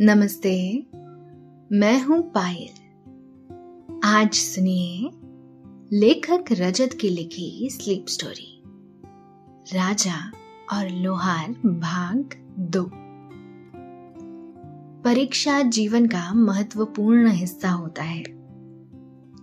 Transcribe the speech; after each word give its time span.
नमस्ते, 0.00 0.86
मैं 1.72 2.02
हूँ 2.02 2.22
पायल। 2.22 2.68
आज 4.04 4.34
सुनिए 4.34 5.10
लेखक 5.92 6.44
रजत 6.52 6.90
की 7.00 7.08
लिखी 7.08 7.70
स्लीप 7.70 8.06
स्टोरी 8.08 8.62
राजा 9.76 10.32
और 10.72 10.88
लोहार 10.88 11.50
भाग 11.66 12.30
दो। 12.58 12.90
परीक्षा 15.02 15.62
जीवन 15.62 16.06
का 16.06 16.34
महत्वपूर्ण 16.34 17.30
हिस्सा 17.30 17.70
होता 17.70 18.02
है। 18.02 18.24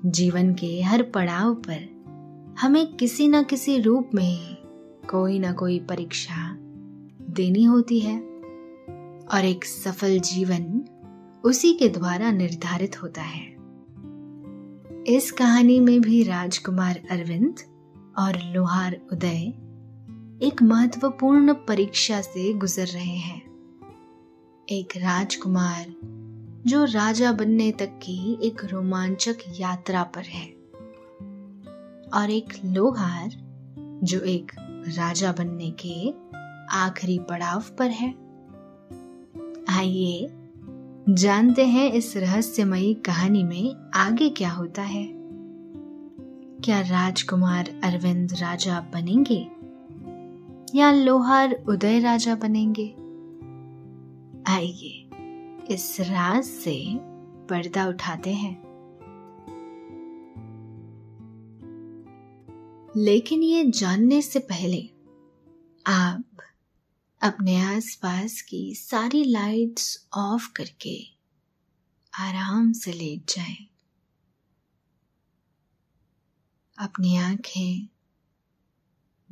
जीवन 0.05 0.53
के 0.53 0.81
हर 0.81 1.03
पड़ाव 1.03 1.53
पर 1.55 2.03
हमें 2.59 2.95
किसी 2.95 3.27
न 3.27 3.43
किसी 3.43 3.79
रूप 3.79 4.09
में 4.15 4.55
कोई 5.11 5.39
ना 5.39 5.53
कोई 5.53 5.79
परीक्षा 5.79 6.57
देनी 7.29 7.63
होती 7.63 7.99
है। 7.99 8.34
और 9.34 9.46
एक 9.46 9.65
सफल 9.65 10.20
जीवन 10.20 10.86
उसी 11.46 11.74
के 11.74 11.89
द्वारा 11.89 12.32
निर्धारित 12.32 13.04
होता 13.04 13.21
है। 13.21 13.56
इस 15.07 15.32
कहानी 15.32 15.79
में 15.79 16.02
भी 16.02 16.24
राजकुमार 16.24 17.02
अरविंद 17.11 17.56
और 18.18 18.54
लोहार 18.54 19.02
उदय 19.14 19.38
एक 20.46 20.61
महत्वपूर्ण 20.61 21.54
परीक्षा 21.54 22.21
से 22.21 22.54
गुजर 22.54 22.86
रहे 22.86 23.18
हैं। 23.18 23.42
एक 24.69 24.97
राजकुमार 24.97 25.86
जो 26.68 26.83
राजा 26.83 27.32
बनने 27.32 27.71
तक 27.71 28.00
की 28.04 28.39
एक 28.44 28.66
रोमांचक 28.66 29.38
यात्रा 29.60 30.04
पर 30.04 30.24
है 30.24 30.46
और 32.14 32.30
एक 32.30 32.53
लोहार 32.66 33.30
जो 34.03 34.19
एक 34.19 34.52
राजा 34.88 35.31
बनने 35.31 35.72
के 35.86 36.14
आखिरी 36.78 37.19
पड़ाव 37.19 37.64
पर 37.80 37.88
है। 37.88 38.25
आइए, 39.69 40.30
जानते 41.09 41.66
हैं 41.66 41.91
इस 41.91 42.17
रहस्यमयी 42.17 42.94
कहानी 42.94 43.44
में 43.44 43.91
आगे 43.95 44.30
क्या 44.30 44.49
होता 44.49 44.81
है। 44.81 45.09
क्या 46.66 46.81
राजकुमार 46.81 47.81
अरविंद 47.83 48.33
राजा 48.33 48.80
बनेंगे? 48.80 49.47
या 50.77 50.91
लोहार 50.91 51.63
उदय 51.69 51.99
राजा 51.99 52.36
बनेंगे? 52.36 52.89
आइए, 54.53 55.09
इस 55.71 55.97
राज 56.02 56.43
से 56.43 56.97
पर्दा 57.47 57.88
उठाते 57.88 58.33
हैं। 58.33 58.66
लेकिन 62.97 63.43
ये 63.43 63.66
जानने 63.66 64.21
से 64.21 64.39
पहले 64.39 64.89
आप 65.88 66.23
अपने 67.25 67.61
आसपास 67.61 68.41
की 68.41 68.75
सारी 68.75 69.23
लाइट्स 69.23 70.07
ऑफ़ 70.13 70.51
करके 70.51 71.03
आराम 72.13 72.71
से 72.71 72.91
लेट 72.91 73.35
जाएँ। 73.35 73.67
अपनी 76.77 77.17
आँखें 77.17 77.87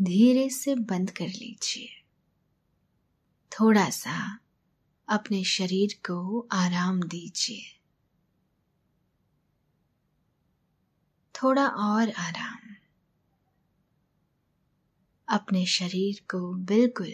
धीरे 0.01 0.49
से 0.49 0.75
बंद 0.75 1.11
कर 1.11 1.27
लीजिए। 1.27 1.89
थोड़ा 3.51 3.89
सा 3.89 4.39
अपने 5.07 5.43
शरीर 5.43 5.93
को 5.93 6.47
आराम 6.51 7.03
दीजिए। 7.03 7.79
थोड़ा 11.35 11.67
और 11.67 12.09
आराम। 12.09 12.75
अपने 15.27 15.65
शरीर 15.65 16.19
को 16.19 16.53
बिल्कुल 16.53 17.13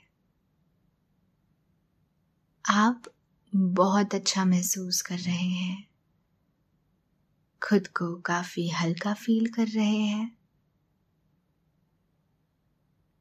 आप 2.69 3.03
बहुत 3.55 4.15
अच्छा 4.15 4.45
महसूस 4.45 5.01
कर 5.01 5.17
रहे 5.17 5.47
हैं। 5.47 5.87
खुद 7.63 7.87
को 7.87 8.15
काफ़ी 8.15 8.69
हल्का 8.69 9.13
फील 9.13 9.47
कर 9.47 9.67
रहे 9.67 9.97
हैं। 9.97 10.37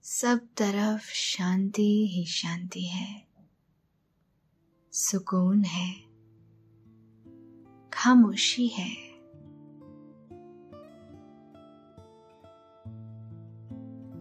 सब 0.02 0.48
तरफ़ 0.56 1.12
शांति 1.12 2.06
ही 2.12 2.26
शांति 2.26 2.82
है। 2.82 3.26
सुकून 4.92 5.64
है। 5.64 5.94
खामोशी 7.92 8.68
है। 8.68 8.96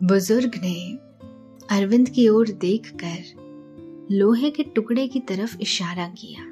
बुज़ुर्ग 0.07 0.51
ने 0.55 0.97
अरविंद 1.75 2.09
की 2.09 2.27
ओर 2.29 2.51
देखकर 2.51 3.38
लोहे 4.11 4.49
के 4.51 4.63
टुकड़े 4.63 5.07
की 5.07 5.19
तरफ़ 5.19 5.57
इशारा 5.61 6.07
किया 6.07 6.43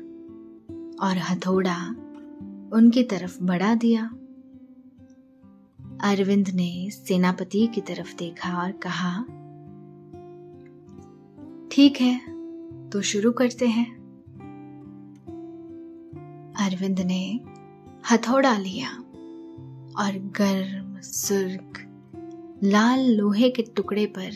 और 1.07 1.17
हथौड़ा 1.17 1.89
उनकी 2.73 3.03
तरफ़ 3.03 3.43
बढ़ा 3.43 3.75
दिया। 3.75 4.03
अरविंद 6.01 6.49
ने 6.49 6.89
सेनापति 6.91 7.67
की 7.67 7.81
तरफ़ 7.81 8.15
देखा 8.15 8.61
और 8.61 8.71
कहा, 8.71 9.21
ठीक 11.71 12.01
है 12.01 12.19
तो 12.89 13.01
शुरू 13.01 13.31
करते 13.31 13.67
हैं। 13.67 13.91
अरविंद 16.59 16.99
ने 16.99 17.39
हथौड़ा 18.11 18.57
लिया 18.57 18.89
और 19.99 20.31
गर्म 20.37 21.01
सुर्ख, 21.01 21.83
लाल 22.63 23.11
लोहे 23.11 23.49
के 23.49 23.61
टुकड़े 23.61 24.05
पर 24.05 24.31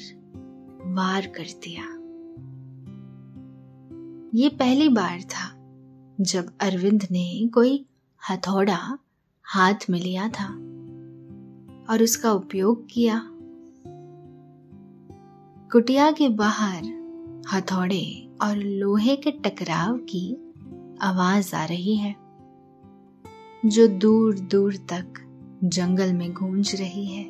वार 0.86 1.28
कर 1.28 1.46
दिया। 1.64 2.01
ये 4.36 4.50
पहली 4.50 4.90
बार 4.90 5.22
था 5.22 5.56
जब 6.22 6.58
अरविंद 6.62 7.08
ने 7.12 7.48
कोई 7.54 7.86
हथौड़ा 8.32 8.98
हाथ 9.44 9.74
में 9.90 10.00
लिया 10.00 10.30
था 10.30 10.46
और 11.90 12.04
उसका 12.04 12.32
उपयोग 12.32 12.88
किया। 12.92 13.22
कुटिया 15.72 16.12
के 16.12 16.30
बाहर 16.30 16.84
हथौड़े 17.54 18.30
और 18.42 18.56
लोहे 18.58 19.16
के 19.16 19.32
टकराव 19.32 19.98
की 19.98 20.54
आवाज़ 21.02 21.56
आ 21.56 21.66
रही 21.66 21.96
है, 21.96 22.16
जो 23.66 23.88
दूर 23.88 24.40
दूर 24.40 24.76
तक 24.76 25.14
जंगल 25.64 26.14
में 26.14 26.34
गूंज 26.34 26.76
रही 26.76 27.06
है। 27.06 27.26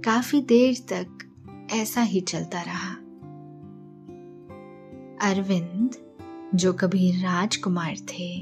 काफ़ी 0.00 0.40
देर 0.40 0.74
तक 0.92 1.18
ऐसा 1.72 2.00
ही 2.00 2.20
चलता 2.20 2.62
रहा। 2.62 3.01
अरविंद, 5.22 5.90
जो 6.54 6.72
कभी 6.72 7.10
राजकुमार 7.10 7.94
थे, 7.96 8.34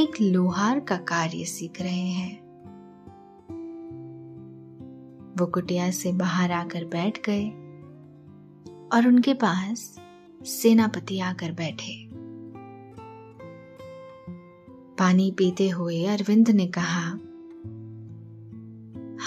एक 0.00 0.20
लोहार 0.20 0.80
का 0.80 0.96
कार्य 0.96 1.44
सीख 1.44 1.82
रहे 1.82 2.08
हैं। 2.08 2.40
वो 5.38 5.46
कुटिया 5.46 5.90
से 5.90 6.12
बाहर 6.12 6.52
आकर 6.52 6.84
बैठ 6.84 7.18
गए 7.26 7.48
और 8.92 9.08
उनके 9.08 9.34
पास 9.34 10.00
सेनापति 10.44 11.20
आकर 11.20 11.52
बैठे। 11.52 12.08
पानी 14.98 15.30
पीते 15.30 15.68
हुए 15.68 16.04
अरविंद 16.04 16.50
ने 16.50 16.66
कहा, 16.66 17.10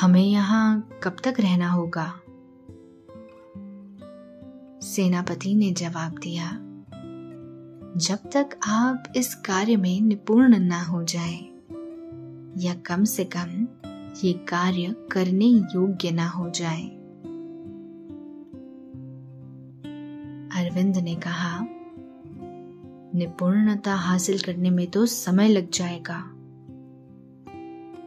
हमें 0.01 0.23
यहाँ 0.23 0.89
कब 1.03 1.15
तक 1.23 1.33
रहना 1.39 1.69
होगा? 1.69 2.20
सेनापति 4.91 5.55
ने 5.55 5.71
जवाब 5.71 6.17
दिया, 6.17 6.51
जब 7.97 8.17
तक 8.33 8.59
आप 8.67 9.03
इस 9.15 9.35
कार्य 9.35 9.75
में 9.75 10.01
निपुण 10.01 10.57
ना 10.59 10.83
हो 10.83 11.03
जाए, 11.03 11.37
या 12.57 12.73
कम 12.73 13.03
से 13.03 13.23
कम 13.23 13.67
ये 14.23 14.33
कार्य 14.33 14.95
करने 15.11 15.45
योग्य 15.45 16.11
ना 16.11 16.27
हो 16.27 16.49
जाए। 16.49 16.81
अरविंद 20.59 20.97
ने 20.97 21.15
कहा, 21.15 21.59
निपुणता 23.15 23.95
हासिल 23.95 24.39
करने 24.39 24.69
में 24.69 24.87
तो 24.87 25.05
समय 25.05 25.47
लग 25.47 25.69
जाएगा। 25.69 26.23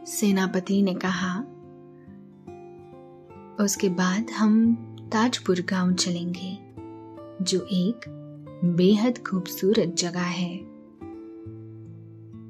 सेनापति 0.05 0.81
ने 0.81 0.93
कहा, 0.93 1.39
उसके 3.63 3.89
बाद 3.89 4.29
हम 4.29 4.75
ताजपुर 5.11 5.61
गाँव 5.69 5.93
चलेंगे। 5.93 6.64
जो 7.41 7.61
एक 7.61 7.99
बेहद 8.65 9.23
खूबसूरत 9.27 9.95
जगह 9.97 10.21
है। 10.21 10.59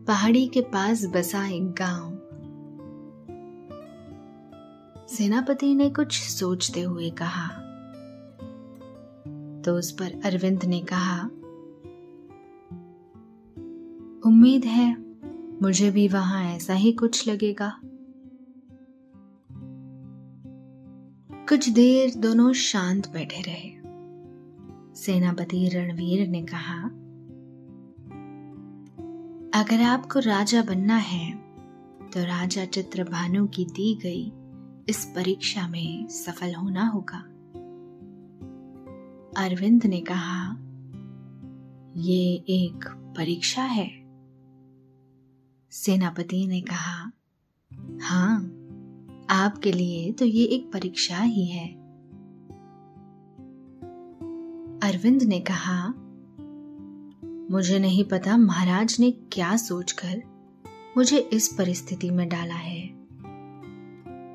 पहाड़ी 0.06 0.48
के 0.48 0.62
पास 0.62 1.06
बसा 1.06 1.48
एक 1.48 1.72
गाँव। 1.72 2.16
सेनापति 5.08 5.76
ने 5.76 5.90
कुछ 5.90 6.22
सोचते 6.22 6.82
हुए 6.82 7.10
कहा। 7.10 7.48
तो 9.62 9.76
उस 9.76 9.92
पर 9.92 10.22
अरविंद 10.26 10.66
ने 10.66 10.82
कहा, 10.82 11.24
उम्मीद 14.26 14.66
है, 14.66 14.98
मुझे 15.62 15.92
भी 15.92 16.08
वहाँ 16.08 16.44
ऐसा 16.44 16.74
ही 16.74 16.92
कुछ 16.92 17.28
लगेगा। 17.28 17.80
कुछ 21.50 21.70
देर 21.70 22.16
दोनों 22.16 22.54
शांत 22.54 23.10
बैठे 23.10 23.42
रहे। 23.42 23.75
सेनापति 25.06 25.70
रणवीर 25.70 26.28
ने 26.28 26.42
कहा, 26.44 26.84
अगर 29.60 29.82
आपको 29.82 30.20
राजा 30.20 30.64
बनना 30.64 30.96
है 30.96 31.32
तो 32.14 32.24
राजा 32.24 32.66
चित्रभानु 32.66 33.48
की 33.48 33.66
दी 33.66 33.96
गई 33.96 34.32
इस 34.90 35.14
परीक्षा 35.16 35.68
में 35.68 36.08
सफल 36.08 36.54
होना 36.54 36.88
होगा। 36.88 37.18
अरविंद 39.44 39.86
ने 39.86 40.02
कहा, 40.02 40.50
ये 41.98 42.34
एक 42.50 42.88
परीक्षा 43.18 43.64
है। 43.64 43.90
सेनापति 45.72 46.48
ने 46.48 46.62
कहा 46.62 47.12
हाँ 48.02 48.38
आपके 49.30 49.72
लिए 49.72 50.12
तो 50.12 50.26
ये 50.26 50.46
एक 50.46 50.72
परीक्षा 50.74 51.18
ही 51.18 51.46
है। 51.46 51.85
अरविंद 54.86 55.24
ने 55.24 55.40
कहा, 55.40 55.88
मुझे 57.52 57.80
नहीं 57.80 58.04
पता 58.04 58.38
महाराज 58.38 58.98
ने 59.00 59.12
क्या 59.12 59.56
सोचकर 59.58 60.22
मुझे 60.98 61.18
इस 61.18 61.48
परिस्थिति 61.48 62.10
में 62.10 62.28
डाला 62.30 62.56
है। 62.56 62.88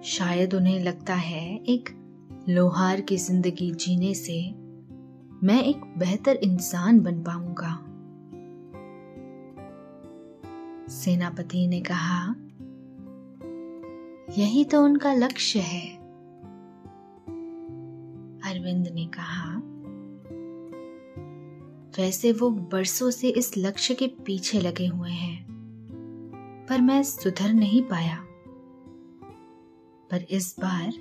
शायद 0.02 0.54
उन्हें 0.54 0.80
लगता 0.80 1.14
है 1.14 1.44
एक 1.64 1.88
लोहार 2.48 3.00
की 3.00 3.16
ज़िंदगी 3.16 3.70
जीने 3.70 4.14
से 4.14 4.40
मैं 5.46 5.62
एक 5.62 5.84
बेहतर 5.98 6.36
इंसान 6.36 7.00
बन 7.00 7.22
पाऊँगा। 7.22 7.72
सेनापति 10.88 11.66
ने 11.66 11.80
कहा, 11.80 12.34
यही 14.42 14.64
तो 14.64 14.84
उनका 14.84 15.14
लक्ष्य 15.14 15.60
है। 15.60 15.86
अरविंद 18.50 18.88
ने 18.94 19.06
कहा 19.06 19.49
वैसे 21.98 22.32
वो 22.32 22.50
बरसों 22.50 23.10
से 23.10 23.28
इस 23.28 23.58
लक्ष्य 23.58 23.94
के 23.94 24.06
पीछे 24.06 24.60
लगे 24.60 24.86
हुए 24.86 25.10
हैं। 25.10 25.46
पर 26.68 26.80
मैं 26.80 27.02
सुधर 27.02 27.52
नहीं 27.52 27.82
पाया। 27.82 28.26
पर 30.10 30.26
इस 30.30 30.56
बार 30.60 30.92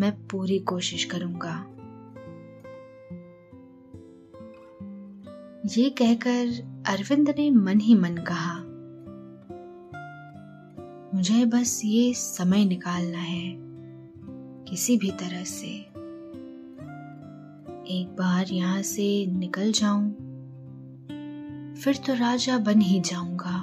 मैं 0.00 0.26
पूरी 0.26 0.58
कोशिश 0.58 1.04
करूँगा। 1.04 1.66
ये 5.78 5.90
कहकर 5.90 6.46
अरविंद 6.86 7.28
ने 7.30 7.50
मन 7.50 7.80
ही 7.80 7.94
मन 7.94 8.16
कहा, 8.16 8.60
मुझे 11.14 11.44
बस 11.44 11.82
ये 11.84 12.14
समय 12.14 12.64
निकालना 12.64 13.18
है 13.18 13.56
किसी 14.64 14.96
भी 14.98 15.10
तरह 15.10 15.44
से। 15.44 15.89
एक 17.90 18.08
बार 18.08 18.52
यहाँ 18.52 18.82
से 18.82 19.26
निकल 19.26 19.72
जाऊँ, 19.72 20.10
फिर 21.74 21.96
तो 21.96 22.14
राजा 22.14 22.58
बन 22.58 22.80
ही 22.80 23.00
जाऊँगा। 23.00 23.56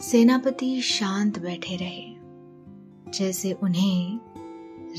सेनापति 0.00 0.80
शांत 0.80 1.38
बैठे 1.38 1.76
रहे, 1.76 2.14
जैसे 3.12 3.52
उन्हें 3.52 4.20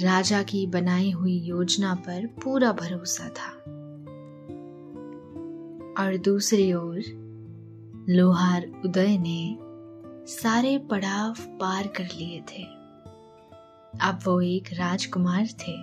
राजा 0.03 0.41
की 0.43 0.65
बनाई 0.67 1.11
हुई 1.11 1.37
योजना 1.39 1.93
पर 1.95 2.25
पूरा 2.43 2.71
भरोसा 2.71 3.29
था। 3.29 3.51
और 5.99 6.17
दूसरी 6.17 6.73
ओर, 6.73 6.99
लोहार 8.09 8.67
उदय 8.85 9.17
ने 9.17 9.57
सारे 10.31 10.77
पड़ाव 10.77 11.35
पार 11.39 11.87
कर 11.87 12.07
लिए 12.17 12.41
थे। 12.51 12.78
अब 13.93 14.19
वो 14.25 14.41
एक 14.41 14.69
राजकुमार 14.73 15.45
थे। 15.45 15.77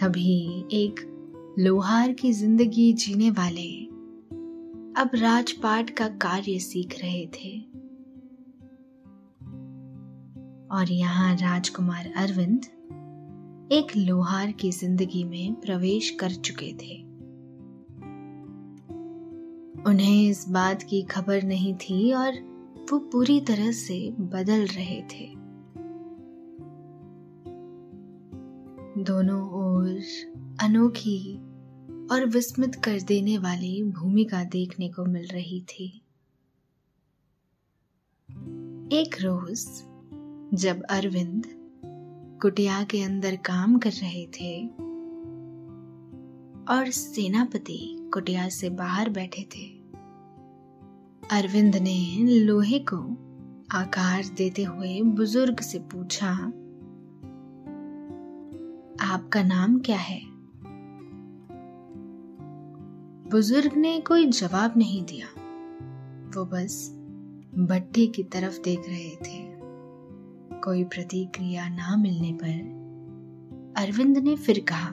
कभी 0.00 0.64
एक 0.72 1.00
लोहार 1.58 2.12
की 2.12 2.32
ज़िंदगी 2.32 2.92
जीने 2.92 3.30
वाले 3.30 3.70
अब 5.00 5.10
राजपाट 5.14 5.90
का 5.90 6.08
कार्य 6.08 6.58
सीख 6.58 6.98
रहे 7.02 7.26
थे। 7.26 7.58
और 10.70 10.92
यहाँ 10.92 11.34
राजकुमार 11.36 12.12
अरविंद 12.16 12.66
एक 13.72 13.96
लोहार 13.96 14.52
की 14.52 14.70
ज़िंदगी 14.70 15.24
में 15.24 15.54
प्रवेश 15.54 16.10
कर 16.10 16.30
चुके 16.30 16.72
थे। 16.72 17.00
उन्हें 19.82 20.28
इस 20.28 20.48
बात 20.48 20.82
की 20.82 21.02
खबर 21.02 21.42
नहीं 21.42 21.74
थी 21.74 22.12
और 22.12 22.32
वो 22.92 22.98
पूरी 22.98 23.40
तरह 23.40 23.72
से 23.72 24.10
बदल 24.10 24.66
रहे 24.66 25.02
थे। 25.02 25.39
दोनों 29.04 29.42
ओर 29.50 29.86
अनोखी 30.60 31.36
और 32.12 32.26
विस्मित 32.26 32.74
कर 32.74 33.00
देने 33.00 33.38
वाली 33.38 33.82
भूमिका 33.82 34.44
देखने 34.44 34.88
को 34.88 35.04
मिल 35.04 35.26
रही 35.26 35.60
थी। 35.60 36.02
एक 38.92 39.16
रोज 39.22 39.64
जब 40.54 40.82
अरविंद 40.82 41.46
कुटिया 42.42 42.82
के 42.84 43.02
अंदर 43.02 43.36
काम 43.36 43.78
कर 43.78 43.90
रहे 43.90 44.26
थे 44.26 44.66
और 46.74 46.90
सेनापति 46.90 48.10
कुटिया 48.14 48.48
से 48.48 48.70
बाहर 48.70 49.08
बैठे 49.08 49.42
थे, 49.42 49.66
अरविंद 51.30 51.76
ने 51.76 51.98
लोहे 52.40 52.78
को 52.78 52.96
आकार 53.72 54.24
देते 54.36 54.62
हुए 54.62 55.00
बुज़ुर्ग 55.02 55.60
से 55.60 55.78
पूछा 55.78 56.52
आपका 59.10 59.42
नाम 59.42 59.78
क्या 59.78 59.96
है? 59.96 60.20
बुज़ुर्ग 63.30 63.74
ने 63.74 64.00
कोई 64.00 64.26
जवाब 64.26 64.74
नहीं 64.76 65.02
दिया। 65.04 65.26
वो 66.36 66.44
बस 66.44 66.90
भट्टी 67.58 68.06
की 68.06 68.22
तरफ़ 68.22 68.60
देख 68.60 68.78
रहे 68.88 69.10
थे। 69.10 69.50
कोई 70.60 70.84
प्रतिक्रिया 70.84 71.68
ना 71.68 71.96
मिलने 71.96 72.32
पर 72.32 73.74
अरविंद 73.76 74.18
ने 74.18 74.36
फिर 74.36 74.64
कहा, 74.68 74.88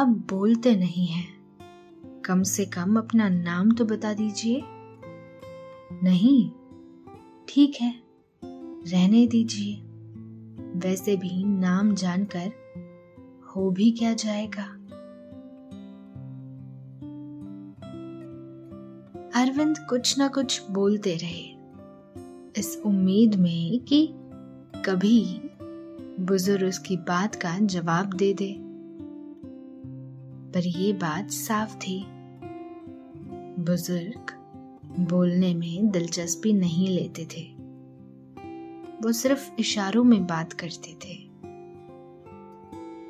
आप 0.00 0.08
बोलते 0.08 0.76
नहीं 0.76 1.06
हैं। 1.06 1.28
कम 2.24 2.42
से 2.42 2.64
कम 2.64 2.98
अपना 2.98 3.28
नाम 3.28 3.70
तो 3.70 3.84
बता 3.84 4.14
दीजिए। 4.14 4.62
नहीं, 6.02 6.50
ठीक 7.48 7.76
है, 7.80 7.94
रहने 8.92 9.26
दीजिए। 9.26 9.91
वैसे 10.76 11.16
भी 11.16 11.44
नाम 11.44 11.94
जानकर 11.94 12.52
हो 13.56 13.70
भी 13.70 13.90
क्या 13.90 14.14
जाएगा? 14.14 14.78
अरविंद 19.40 19.78
कुछ 19.78 20.18
ना 20.18 20.28
कुछ 20.28 20.70
बोलते 20.70 21.16
रहे। 21.16 21.62
इस 22.60 22.82
उम्मीद 22.86 23.34
में 23.34 23.80
कि 23.80 24.06
कभी 24.84 25.40
बुज़ुर्ग 26.20 26.68
उसकी 26.68 26.96
बात 26.96 27.34
का 27.34 27.58
जवाब 27.58 28.12
दे 28.12 28.34
दे। 28.34 28.56
पर 30.52 30.66
ये 30.66 30.92
बात 30.92 31.30
साफ़ 31.30 31.76
थी। 31.76 32.04
बुज़ुर्ग 33.62 34.42
बोलने 35.00 35.54
में 35.54 35.90
दिलचस्पी 35.90 36.52
नहीं 36.52 36.88
लेते 36.88 37.24
थे। 37.24 37.61
वो 39.02 39.12
सिर्फ़ 39.12 39.50
इशारों 39.58 40.04
में 40.04 40.26
बात 40.26 40.52
करते 40.52 40.94
थे। 40.94 41.14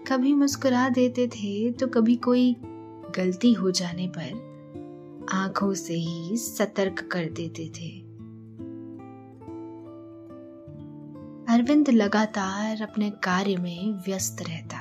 कभी 0.04 0.34
मुस्कुरा 0.34 0.88
देते 0.88 1.28
थे 1.28 1.72
तो 1.72 1.86
कभी 1.86 2.16
कोई 2.16 2.56
गलती 3.16 3.52
हो 3.52 3.70
जाने 3.70 4.08
पर 4.08 4.52
आँखों 5.32 5.74
से 5.74 5.94
ही 5.94 6.36
सतर्क 6.36 7.08
कर 7.12 7.24
देते 7.24 7.68
थे। 7.68 8.00
अरविंद 11.54 11.90
लगातार 11.90 12.82
अपने 12.82 13.10
कार्य 13.10 13.56
में 13.56 13.92
व्यस्त 13.92 14.36
रहता। 14.42 14.78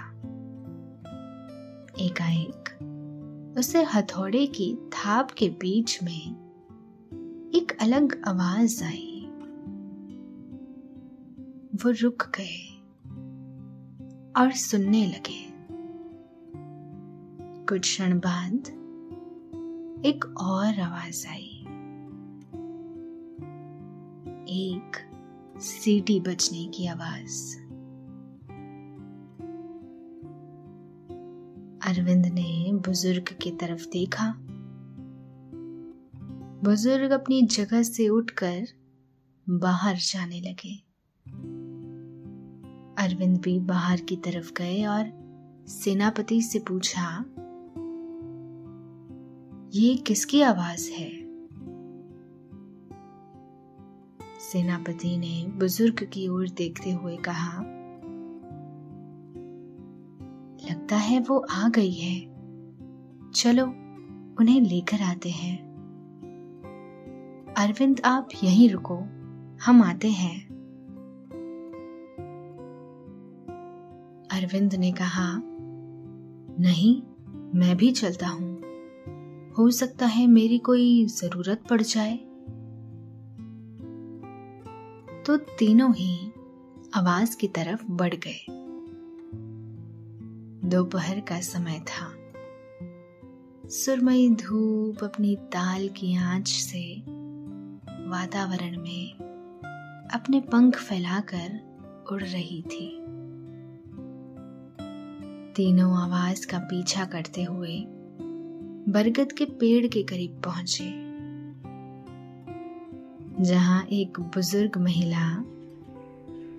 एकाएक 1.99 2.77
उसे 3.57 3.83
हथौड़े 3.83 4.45
की 4.47 4.75
थाप 4.75 5.31
के 5.31 5.49
बीच 5.49 6.03
में 6.03 6.51
एक 7.55 7.77
अलग 7.81 8.21
आवाज़ 8.27 8.83
आई। 8.83 9.10
वो 11.85 11.91
रुक 11.91 12.23
गए 12.23 12.67
और 14.41 14.51
सुनने 14.51 15.07
लगे। 15.07 15.51
कुछ 17.65 17.81
क्षण 17.81 18.19
बाद 18.19 18.67
एक 20.05 20.25
और 20.37 20.79
आवाज़ 20.79 21.27
आई। 21.27 21.63
एक 24.47 24.91
सीटी 25.57 26.19
बजने 26.19 26.67
की 26.67 26.87
आवाज़। 26.87 27.57
अरविंद 31.89 32.25
ने 32.25 32.73
बुज़ुर्ग 32.73 33.37
की 33.41 33.51
तरफ़ 33.51 33.89
देखा। 33.89 34.33
बुज़ुर्ग 36.63 37.11
अपनी 37.11 37.41
जगह 37.41 37.83
से 37.83 38.09
उठकर 38.09 38.67
बाहर 39.49 39.95
जाने 39.95 40.41
लगे। 40.41 40.90
अरविंद 43.01 43.41
भी 43.41 43.59
बाहर 43.59 44.01
की 44.01 44.15
तरफ़ 44.15 44.53
गए 44.53 44.85
और 44.85 45.11
सेनापति 45.67 46.41
से 46.41 46.59
पूछा, 46.59 47.25
ये 49.73 49.95
किसकी 49.95 50.41
आवाज़ 50.41 50.91
है? 50.91 51.11
सेनापति 54.39 55.17
ने 55.17 55.47
बुज़ुर्ग 55.47 56.09
की 56.13 56.27
ओर 56.27 56.49
देखते 56.49 56.91
हुए 56.91 57.17
कहा, 57.17 57.61
लगता 60.71 60.95
है 60.95 61.19
वो 61.19 61.45
आ 61.51 61.69
गई 61.69 61.91
है। 61.91 62.19
चलो, 63.31 63.65
उन्हें 64.39 64.61
लेकर 64.61 65.01
आते 65.01 65.29
हैं। 65.29 65.57
अरविंद, 67.57 68.01
आप 68.05 68.29
यहीं 68.43 68.69
रुको, 68.69 68.97
हम 69.65 69.83
आते 69.83 70.09
हैं। 70.09 70.50
अरविंद 74.41 74.73
ने 74.75 74.91
कहा, 74.91 75.41
नहीं, 76.59 77.01
मैं 77.59 77.77
भी 77.77 77.91
चलता 77.91 78.27
हूँ। 78.27 78.61
हो 79.57 79.71
सकता 79.71 80.05
है 80.05 80.27
मेरी 80.27 80.57
कोई 80.57 81.05
ज़रूरत 81.05 81.63
पड़ 81.69 81.81
जाए। 81.81 82.17
तो 85.25 85.37
तीनों 85.37 85.93
ही 85.93 86.31
आवाज़ 86.93 87.37
की 87.37 87.47
तरफ़ 87.47 87.85
बढ़ 87.91 88.13
गए। 88.13 88.45
दोपहर 90.69 91.19
का 91.19 91.41
समय 91.41 91.79
था। 91.79 92.13
सुरमई 93.69 94.29
धूप 94.29 95.03
अपनी 95.03 95.35
ताल 95.35 95.87
की 95.87 96.15
आँच 96.15 96.47
से 96.47 96.97
वातावरण 98.09 98.81
में 98.81 99.13
अपने 100.13 100.39
पंख 100.41 100.77
फैलाकर 100.77 101.71
उड़ 102.11 102.23
रही 102.23 102.61
थी। 102.61 102.97
तीनों 105.55 105.97
आवाज़ 105.97 106.47
का 106.47 106.57
पीछा 106.57 107.05
करते 107.05 107.43
हुए 107.43 107.83
बरगद 108.89 109.31
के 109.31 109.45
पेड़ 109.45 109.87
के 109.87 110.03
करीब 110.03 110.41
पहुँचे। 110.45 110.85
जहाँ 113.43 113.85
एक 113.85 114.19
बुज़ुर्ग 114.19 114.77
महिला 114.77 115.43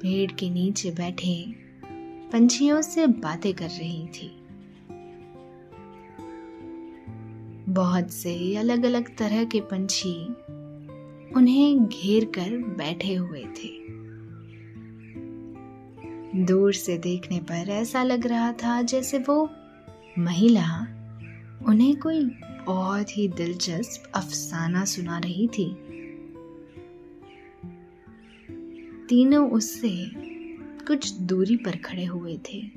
पेड़ 0.02 0.32
के 0.32 0.50
नीचे 0.50 0.90
बैठे 0.90 1.54
पंछियों 2.32 2.82
से 2.82 3.06
बातें 3.06 3.54
कर 3.54 3.68
रही 3.68 4.06
थी। 4.06 4.30
बहुत 7.72 8.10
से 8.10 8.56
अलग 8.56 8.84
अलग 8.84 9.16
तरह 9.16 9.44
के 9.44 9.60
पंछी 9.60 10.26
उन्हें 11.36 11.86
घेर 11.86 12.24
कर 12.24 12.56
बैठे 12.78 13.14
हुए 13.14 13.42
थे। 13.42 13.81
दूर 16.36 16.72
से 16.72 16.98
देखने 16.98 17.40
पर 17.40 17.68
ऐसा 17.68 18.02
लग 18.02 18.26
रहा 18.26 18.52
था 18.52 18.82
जैसे 18.82 19.18
वो 19.18 19.50
महिला 20.18 20.82
उन्हें 21.68 21.96
कोई 21.96 22.24
बहुत 22.66 23.18
ही 23.18 23.28
दिलचस्प 23.28 24.12
अफसाना 24.14 24.84
सुना 24.84 25.18
रही 25.18 25.48
थी। 25.48 25.74
तीनों 29.08 29.50
उससे 29.50 30.10
कुछ 30.86 31.12
दूरी 31.12 31.56
पर 31.56 31.76
खड़े 31.76 32.04
हुए 32.04 32.36
थे। 32.36 32.70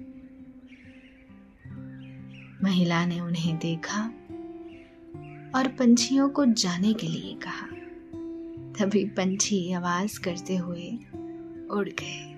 महिला 2.64 3.06
ने 3.06 3.20
उन्हें 3.20 3.58
देखा 3.58 4.04
और 5.56 5.68
पंछियों 5.68 6.30
को 6.30 6.46
जाने 6.46 6.94
के 6.94 7.08
लिए 7.08 7.36
कहा। 7.36 7.68
तभी 8.80 9.06
पंछी 9.06 9.72
आवाज़ 9.72 10.20
करते 10.20 10.58
हुए 10.58 10.92
उड़ 11.72 11.90
गए। 11.90 12.35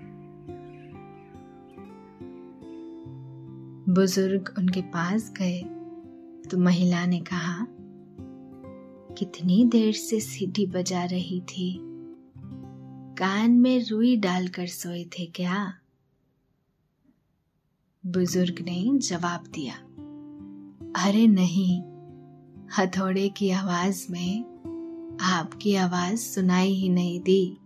बुज़ुर्ग 3.90 4.54
उनके 4.58 4.82
पास 4.82 5.32
गए 5.38 5.60
तो 6.50 6.58
महिला 6.58 7.06
ने 7.06 7.20
कहा, 7.20 7.66
कितनी 9.18 9.64
देर 9.66 9.94
से 9.94 10.20
सीटी 10.20 10.66
बजा 10.66 11.04
रही 11.06 11.40
थी। 11.42 11.80
कान 13.18 13.52
में 13.52 13.86
रुई 13.86 14.16
डालकर 14.18 14.68
सोए 14.68 15.04
थे 15.06 15.26
क्या? 15.26 15.74
बुज़ुर्ग 18.04 18.62
ने 18.62 18.98
जवाब 19.00 19.48
दिया, 19.48 19.74
अरे 21.06 21.26
नहीं, 21.28 21.82
हथौड़े 22.80 23.28
की 23.30 23.50
आवाज़ 23.52 24.06
में 24.12 25.18
आपकी 25.22 25.76
आवाज़ 25.76 26.20
सुनाई 26.20 26.74
ही 26.74 26.90
नहीं 26.90 27.20
दी। 27.22 27.58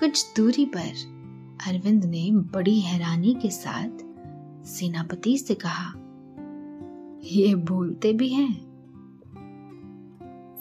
कुछ 0.00 0.24
दूरी 0.36 0.64
पर 0.66 1.21
अरविंद 1.66 2.04
ने 2.04 2.30
बड़ी 2.32 2.80
हैरानी 2.80 3.34
के 3.34 3.50
साथ 3.50 3.98
सेनापति 4.66 5.38
से 5.38 5.54
कहा, 5.54 5.92
ये 7.24 7.54
बोलते 7.54 8.12
भी 8.12 8.28
हैं? 8.28 8.54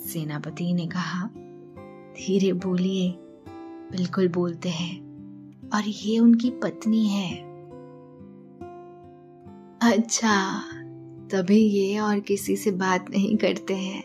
सेनापति 0.05 0.74
ने 0.74 0.88
कहा, 0.88 1.29
धीरे 2.13 2.53
बोलिए, 2.53 3.12
बिल्कुल 3.91 4.27
बोलते 4.27 4.70
हैं, 4.70 5.00
और 5.70 5.84
ये 5.88 6.20
उनकी 6.20 6.50
पत्नी 6.50 7.08
है। 7.08 7.36
अच्छा 9.93 10.63
तभी 11.31 11.60
ये 11.60 12.00
और 12.00 12.20
किसी 12.20 12.55
से 12.55 12.72
बात 12.72 13.10
नहीं 13.10 13.38
करते 13.38 13.75
हैं? 13.75 14.03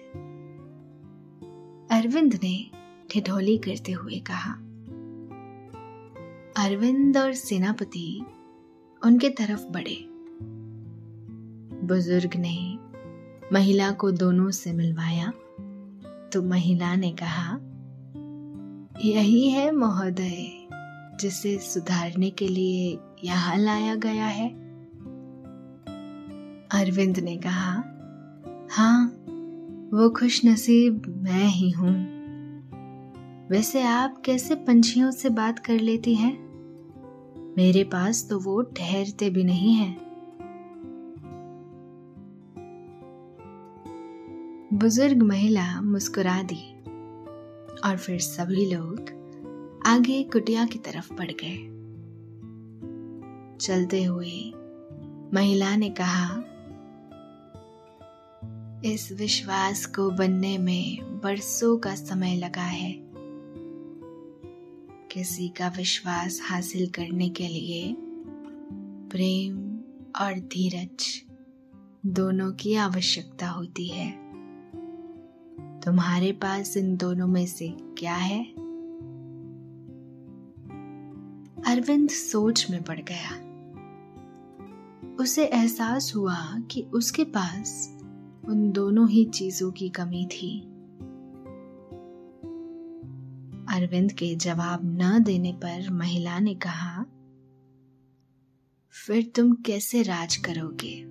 अरविंद 1.91 2.35
ने 2.43 2.71
ठिठोली 3.11 3.59
करते 3.59 3.93
हुए 3.93 4.19
कहा 4.19 4.59
अरविंद 6.56 7.16
और 7.16 7.32
सेनापति 7.32 8.25
उनके 9.02 9.28
तरफ़ 9.28 9.64
बढ़े। 9.68 9.96
बुज़ुर्ग 11.86 12.36
ने 12.36 12.78
महिला 13.52 13.90
को 13.92 14.10
दोनों 14.10 14.50
से 14.50 14.72
मिलवाया 14.72 15.30
तो 16.32 16.42
महिला 16.42 16.94
ने 16.96 17.10
कहा, 17.12 17.58
यही 19.04 19.48
है 19.50 19.70
महोदय, 19.70 20.46
जिसे 21.20 21.56
सुधारने 21.58 22.30
के 22.30 22.48
लिए 22.48 22.98
यहाँ 23.25 23.56
लाया 23.56 23.94
गया 23.94 24.26
है। 24.26 24.48
अरविंद 26.72 27.18
ने 27.18 27.36
कहा 27.36 27.72
हाँ 28.70 29.06
वो 29.92 30.10
खुश 30.10 30.44
नसीब 30.44 31.02
मैं 31.22 31.46
ही 31.46 31.70
हूँ। 31.70 31.94
वैसे 33.50 33.82
आप 33.82 34.22
कैसे 34.25 34.54
पंछियों 34.54 35.10
से 35.10 35.30
बात 35.30 35.58
कर 35.58 35.80
लेती 35.80 36.14
हैं? 36.14 36.46
मेरे 37.56 37.84
पास 37.84 38.28
तो 38.30 38.38
वो 38.38 38.62
ठहरते 38.62 39.30
भी 39.30 39.44
नहीं 39.44 39.75
है। 39.75 39.96
बुज़ुर्ग 44.72 45.22
महिला 45.22 45.80
मुस्कुरा 45.80 46.42
दी 46.42 46.75
और 47.84 47.96
फिर 47.96 48.18
सभी 48.18 48.75
लोग 48.75 49.00
आगे 49.86 50.22
कुटिया 50.22 50.66
की 50.66 50.78
तरफ़ 50.78 51.12
बढ़ 51.14 51.30
गए। 51.30 51.56
चलते 53.60 54.04
हुए 54.04 54.52
महिला 55.34 55.76
ने 55.76 55.90
कहा, 55.90 56.42
इस 58.84 59.12
विश्वास 59.12 59.86
को 59.86 60.10
बनने 60.10 60.58
में 60.58 61.20
बरसों 61.20 61.78
का 61.78 61.94
समय 61.94 62.36
लगा 62.36 62.62
है। 62.62 63.05
किसी 65.16 65.49
का 65.49 65.68
विश्वास 65.68 66.40
हासिल 66.42 66.90
करने 66.90 67.28
के 67.28 67.49
लिए 67.49 67.96
प्रेम 69.11 69.78
और 70.20 70.35
धीरज 70.35 71.23
दोनों 72.06 72.52
की 72.52 72.75
आवश्यकता 72.75 73.49
होती 73.49 73.88
है। 73.88 74.11
तुम्हारे 75.80 76.32
पास 76.32 76.76
इन 76.76 76.96
दोनों 76.96 77.26
में 77.26 77.46
से 77.46 77.68
क्या 77.99 78.14
है? 78.14 78.44
अरविंद 81.62 82.11
सोच 82.11 82.70
में 82.70 82.82
पड़ 82.82 83.00
गया। 83.00 83.30
उसे 85.20 85.44
एहसास 85.44 86.12
हुआ 86.16 86.58
कि 86.70 86.82
उसके 86.82 87.25
पास 87.25 87.99
उन 88.49 88.73
दोनों 88.73 89.08
ही 89.08 89.25
चीज़ों 89.25 89.73
की 89.73 89.88
कमी 89.88 90.26
थी। 90.26 90.75
अरविंद 93.76 94.12
के 94.12 94.35
जवाब 94.35 94.80
न 94.85 95.23
देने 95.23 95.52
पर 95.52 95.90
महिला 95.90 96.38
ने 96.38 96.54
कहा, 96.54 97.02
फिर 99.06 99.33
तुम 99.37 99.52
कैसे 99.52 100.02
राज 100.02 100.37
करोगे? 100.37 101.04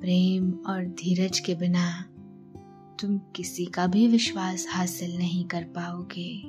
प्रेम 0.00 0.50
और 0.66 0.84
धीरज 0.84 1.38
के 1.38 1.54
बिना 1.54 2.02
तुम 3.00 3.18
किसी 3.36 3.66
का 3.66 3.86
भी 3.86 4.08
विश्वास 4.08 4.66
हासिल 4.70 5.18
नहीं 5.18 5.44
कर 5.44 5.62
पाओगे 5.62 6.42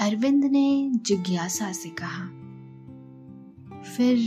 अरविंद 0.00 0.44
ने 0.44 0.92
जिज्ञासा 0.94 1.72
से 1.72 1.88
कहा, 1.88 2.26
फिर 3.82 4.18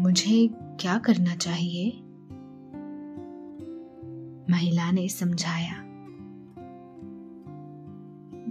मुझे 0.00 0.50
क्या 0.52 0.98
करना 0.98 1.36
चाहिए 1.36 1.90
महिला 4.50 4.90
ने 4.90 5.08
समझाया 5.08 5.81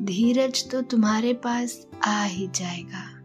धीरज 0.02 0.72
तो 0.72 0.82
तुम्हारे 0.82 1.34
पास 1.34 1.88
आ 2.08 2.24
ही 2.24 2.48
जाएगा। 2.48 3.20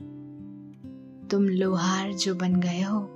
तुम 1.28 1.48
लोहार 1.48 2.12
जो 2.12 2.34
बन 2.34 2.60
गए 2.60 2.82
हो। 2.82 3.08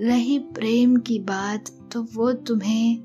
रही 0.00 0.38
प्रेम 0.38 0.96
की 0.96 1.18
बात 1.18 1.70
तो 1.92 2.06
वो 2.14 2.32
तुम्हें 2.32 2.96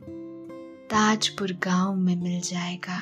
ताजपुर 0.90 1.52
गाँव 1.52 1.96
में 1.96 2.16
मिल 2.16 2.42
जाएगा। 2.42 3.00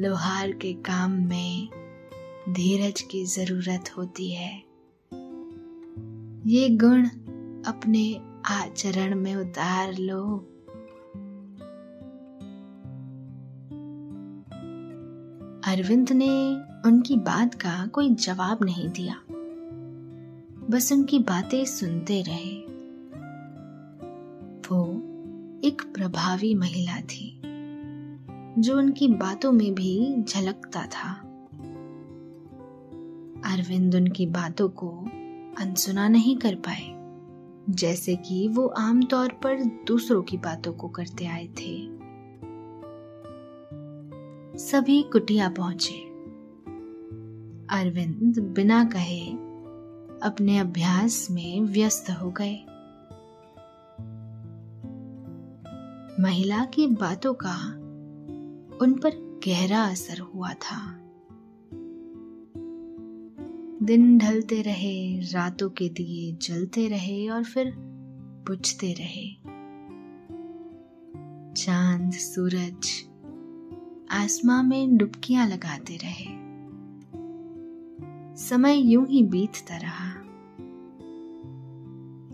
लोहार 0.00 0.52
के 0.52 0.72
काम 0.72 1.10
में 1.10 1.68
धीरज 2.48 3.00
की 3.00 3.24
ज़रूरत 3.24 3.84
होती 3.98 4.30
है। 4.30 4.56
ये 6.46 6.68
गुण 6.68 7.06
अपने 7.66 8.20
आचरण 8.46 9.14
में 9.14 9.34
उतार 9.36 9.98
लो। 9.98 10.52
अरविंद 15.76 16.12
ने 16.12 16.54
उनकी 16.86 17.16
बात 17.16 17.54
का 17.54 17.86
कोई 17.86 18.14
जवाब 18.14 18.58
नहीं 18.64 18.88
दिया। 18.88 19.14
बस 20.70 20.92
उनकी 20.92 21.18
बातें 21.18 21.64
सुनते 21.64 22.22
रहे। 22.22 22.60
वो 24.68 24.92
एक 25.68 25.82
प्रभावी 25.94 26.54
महिला 26.54 27.00
थी, 27.00 27.42
जो 28.58 28.78
उनकी 28.78 29.08
बातों 29.08 29.52
में 29.52 29.74
भी 29.74 30.22
झलकता 30.22 30.82
था। 30.82 31.12
अरविंद 33.52 33.94
उनकी 33.94 34.26
बातों 34.26 34.68
को 34.68 34.88
अनसुना 35.58 36.08
नहीं 36.08 36.36
कर 36.36 36.54
पाए, 36.54 36.94
जैसे 37.74 38.16
कि 38.16 38.48
वो 38.48 38.66
आमतौर 38.66 39.28
पर 39.28 39.64
दूसरों 39.64 40.22
की 40.22 40.36
बातों 40.36 40.72
को 40.72 40.88
करते 40.88 41.26
आए 41.26 41.46
थे। 41.46 41.95
सभी 44.56 45.02
कुटिया 45.02 45.48
पहुँचे। 45.48 45.94
अरविंद 47.70 48.38
बिना 48.38 48.84
कहे 48.84 49.30
अपने 50.22 50.58
अभ्यास 50.58 51.28
में 51.30 51.60
व्यस्त 51.60 52.10
हो 52.10 52.30
गए। 52.30 52.54
महिला 56.22 56.64
की 56.64 56.86
बातों 56.86 57.34
का 57.34 57.72
उन 58.76 59.00
पर 59.02 59.40
गहरा 59.46 59.82
असर 59.82 60.18
हुआ 60.18 60.52
था। 60.52 60.98
दिन 63.82 64.18
ढलते 64.18 64.62
रहे, 64.62 65.20
रातों 65.20 65.70
के 65.70 65.88
दिए 65.88 66.32
जलते 66.32 66.88
रहे 66.88 67.28
और 67.28 67.44
फिर 67.44 67.74
बुझते 68.46 68.92
रहे। 68.92 69.34
चाँद, 71.54 72.12
सूरज 72.12 73.08
आसमां 74.10 74.64
में 74.64 74.96
डुबकियाँ 74.96 75.48
लगाते 75.48 75.96
रहे। 75.96 76.46
समय 78.36 78.76
यूँ 78.76 79.06
ही 79.06 79.22
बीतता 79.22 79.76
रहा। 79.76 80.12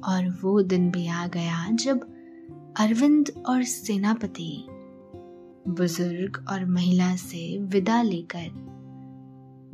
और 0.08 0.38
वो 0.42 0.62
दिन 0.62 0.90
भी 0.90 1.06
आ 1.06 1.26
गया 1.26 1.70
जब 1.70 2.00
अरविंद 2.76 3.44
और 3.46 3.62
सेनापति 3.62 4.64
बुज़ुर्ग 5.68 6.44
और 6.48 6.64
महिला 6.64 7.16
से 7.16 7.58
विदा 7.58 8.02
लेकर 8.02 8.72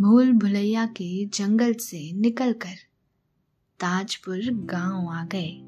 भूल 0.00 0.32
भुलैया 0.32 0.86
के 0.86 1.26
जंगल 1.26 1.74
से 1.74 2.12
निकलकर 2.12 2.74
ताजपुर 3.80 4.40
गाँव 4.52 5.08
आ 5.08 5.24
गए। 5.24 5.64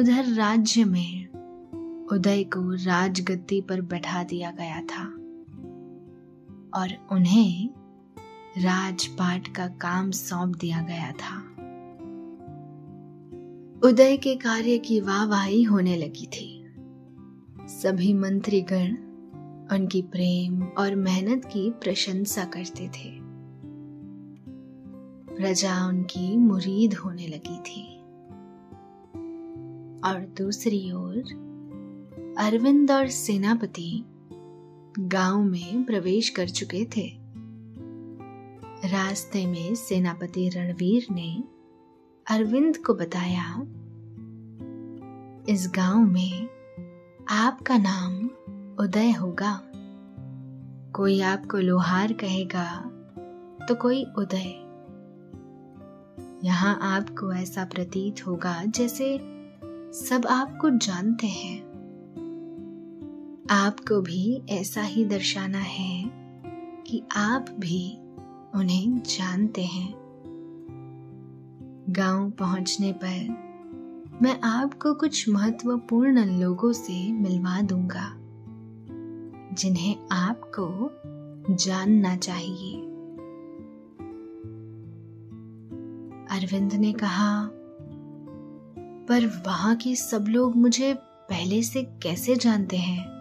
उधर 0.00 0.24
राज्य 0.24 0.84
में 0.84 1.25
उदय 2.12 2.44
को 2.44 2.72
राजगद्दी 2.72 3.60
पर 3.60 3.80
बैठा 3.80 4.24
दिया 4.24 4.50
गया 4.50 4.80
था 4.80 5.04
और 6.80 7.08
उन्हें 7.12 7.70
राजपाट 8.58 9.48
का 9.48 9.66
काम 9.66 10.10
सौंप 10.10 10.56
दिया 10.56 10.82
गया 10.82 11.12
था। 11.12 11.38
उदय 13.88 14.16
के 14.16 14.36
कार्य 14.36 14.78
की 14.78 15.00
वाहवाही 15.00 15.62
होने 15.62 15.96
लगी 15.96 16.26
थी। 16.26 16.74
सभी 17.68 18.14
मंत्रीगण 18.14 18.92
उनकी 19.72 20.02
प्रेम 20.02 20.62
और 20.62 20.94
मेहनत 20.94 21.44
की 21.44 21.70
प्रशंसा 21.70 22.44
करते 22.44 22.88
थे। 22.88 23.18
प्रजा 25.36 25.86
उनकी 25.86 26.36
मुरीद 26.36 26.94
होने 26.94 27.26
लगी 27.26 27.58
थी। 27.58 27.96
और 30.04 30.34
दूसरी 30.38 30.92
ओर 30.92 31.45
अरविंद 32.38 32.90
और 32.90 33.08
सेनापति 33.08 34.04
गाँव 34.98 35.42
में 35.42 35.84
प्रवेश 35.84 36.28
कर 36.28 36.48
चुके 36.48 36.84
थे। 36.96 37.06
रास्ते 38.88 39.46
में 39.46 39.74
सेनापति 39.74 40.48
रणवीर 40.48 41.06
ने 41.10 41.44
अरविंद 42.26 42.76
को 42.76 42.94
बताया, 42.94 43.46
इस 45.48 45.70
गाँव 45.74 45.98
में 45.98 46.48
आपका 47.28 47.78
नाम 47.78 48.24
उदय 48.84 49.10
होगा। 49.10 49.60
कोई 50.96 51.20
आपको 51.20 51.58
लोहार 51.58 52.12
कहेगा 52.12 52.78
तो 53.68 53.74
कोई 53.74 54.04
उदय। 54.18 54.54
यहाँ 56.44 56.78
आपको 56.82 57.32
ऐसा 57.32 57.64
प्रतीत 57.64 58.26
होगा 58.26 58.62
जैसे 58.64 59.18
सब 60.00 60.26
आपको 60.26 60.70
जानते 60.70 61.26
हैं। 61.26 61.65
आपको 63.50 64.00
भी 64.00 64.42
ऐसा 64.50 64.82
ही 64.82 65.04
दर्शाना 65.04 65.58
है 65.58 66.10
कि 66.86 67.02
आप 67.16 67.46
भी 67.58 67.96
उन्हें 68.54 68.98
जानते 68.98 69.64
हैं। 69.64 69.94
गाँव 71.90 72.30
पहुँचने 72.30 72.92
पर 72.92 73.28
मैं 74.22 74.40
आपको 74.40 74.94
कुछ 74.94 75.28
महत्वपूर्ण 75.28 76.40
लोगों 76.40 76.72
से 76.72 77.12
मिलवा 77.12 77.60
दूँगा, 77.60 78.12
जिन्हें 79.54 79.96
आपको 80.12 80.90
जानना 81.54 82.16
चाहिए। 82.16 82.80
अरविंद 86.30 86.72
ने 86.72 86.92
कहा, 86.92 87.50
पर 89.08 89.26
वहाँ 89.46 89.76
के 89.76 89.96
सब 89.96 90.24
लोग 90.28 90.56
मुझे 90.56 90.94
पहले 91.02 91.62
से 91.62 91.82
कैसे 91.82 92.36
जानते 92.36 92.76
हैं? 92.76 93.15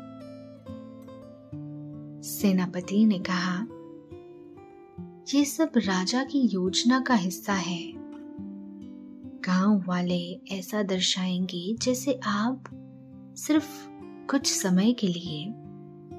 सेनापति 2.26 3.06
ने 3.06 3.20
कहा, 3.30 3.68
ये 5.34 5.46
सब 5.46 5.72
राजा 5.78 6.24
की 6.24 6.40
योजना 6.40 7.00
का 7.00 7.14
हिस्सा 7.14 7.54
है। 7.54 7.94
गाँव 9.42 9.84
वाले 9.88 10.42
ऐसा 10.52 10.84
दर्शाएँगे 10.84 11.76
जैसे 11.82 12.20
आप 12.26 12.64
सिर्फ़ 13.38 13.88
कुछ 14.30 14.62
समय 14.62 14.94
के 14.94 15.08
लिए 15.08 15.46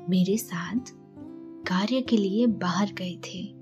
मेरे 0.09 0.37
साथ 0.37 0.81
कार्य 1.69 2.01
के 2.01 2.17
लिए 2.17 2.47
बाहर 2.47 2.93
गए 2.93 3.17
थे। 3.17 3.53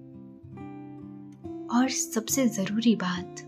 और 1.77 1.89
सबसे 1.89 2.49
ज़रूरी 2.49 2.97
बात, 2.97 3.41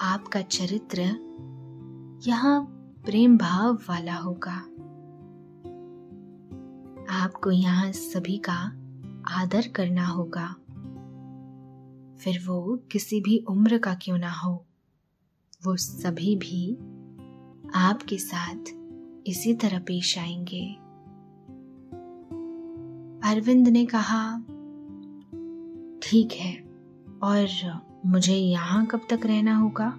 आपका 0.00 0.40
चरित्र 0.40 1.00
यहाँ 2.26 2.64
प्रेम 3.04 3.38
भाव 3.38 3.74
वाला 3.74 4.14
होगा। 4.14 4.77
आपको 7.10 7.50
यहाँ 7.50 7.92
सभी 7.92 8.36
का 8.38 8.56
आदर 9.28 9.68
करना 9.68 10.06
होगा। 10.06 10.46
फिर 12.18 12.38
वो 12.46 12.76
किसी 12.92 13.20
भी 13.20 13.44
उम्र 13.48 13.78
का 13.78 13.94
क्यों 13.94 14.18
ना 14.18 14.30
हो, 14.30 14.66
वो 15.66 15.76
सभी 15.76 16.36
भी 16.36 16.74
आपके 17.74 18.18
साथ 18.18 18.58
इसी 19.26 19.54
तरह 19.54 19.78
पेश 19.78 20.18
आएँगे। 20.18 20.66
अरविंद 23.30 23.68
ने 23.68 23.86
कहा, 23.86 24.38
ठीक 26.02 26.32
है, 26.32 26.54
और 27.22 27.48
मुझे 28.06 28.34
यहाँ 28.34 28.86
कब 28.86 29.00
तक 29.10 29.20
रहना 29.24 29.56
होगा? 29.56 29.90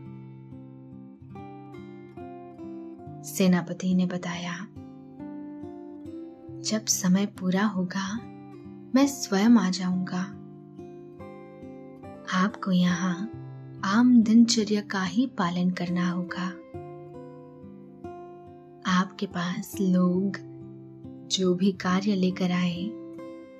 सेनापति 3.23 3.95
ने 3.95 4.05
बताया 4.05 4.67
जब 6.59 6.85
समय 6.85 7.25
पूरा 7.25 7.65
होगा, 7.65 8.17
मैं 8.95 9.07
स्वयं 9.07 9.49
आ 9.49 9.69
जाऊँगा। 9.69 10.21
आपको 12.33 12.71
यहाँ 12.71 13.31
आम 13.85 14.23
दिनचर्या 14.23 14.81
का 14.81 15.03
ही 15.03 15.27
पालन 15.27 15.69
करना 15.69 16.11
होगा। 16.11 16.47
आपके 18.91 19.25
पास 19.25 19.77
लोग 19.81 20.37
जो 21.27 21.55
भी 21.55 21.71
कार्य 21.71 22.15
लेकर 22.15 22.51
आए, 22.51 22.83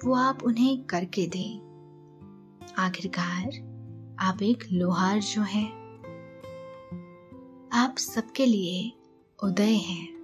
वो 0.06 0.14
आप 0.14 0.44
उन्हें 0.44 0.84
करके 0.84 1.28
दें। 1.28 1.70
आखिरकार, 2.78 3.46
आप 4.20 4.42
एक 4.42 4.64
लोहार 4.72 5.20
जो 5.20 5.42
है। 5.42 5.68
आप 7.74 7.96
सबके 7.98 8.46
लिए 8.46 8.94
उदय 9.44 9.74
हैं। 9.74 10.19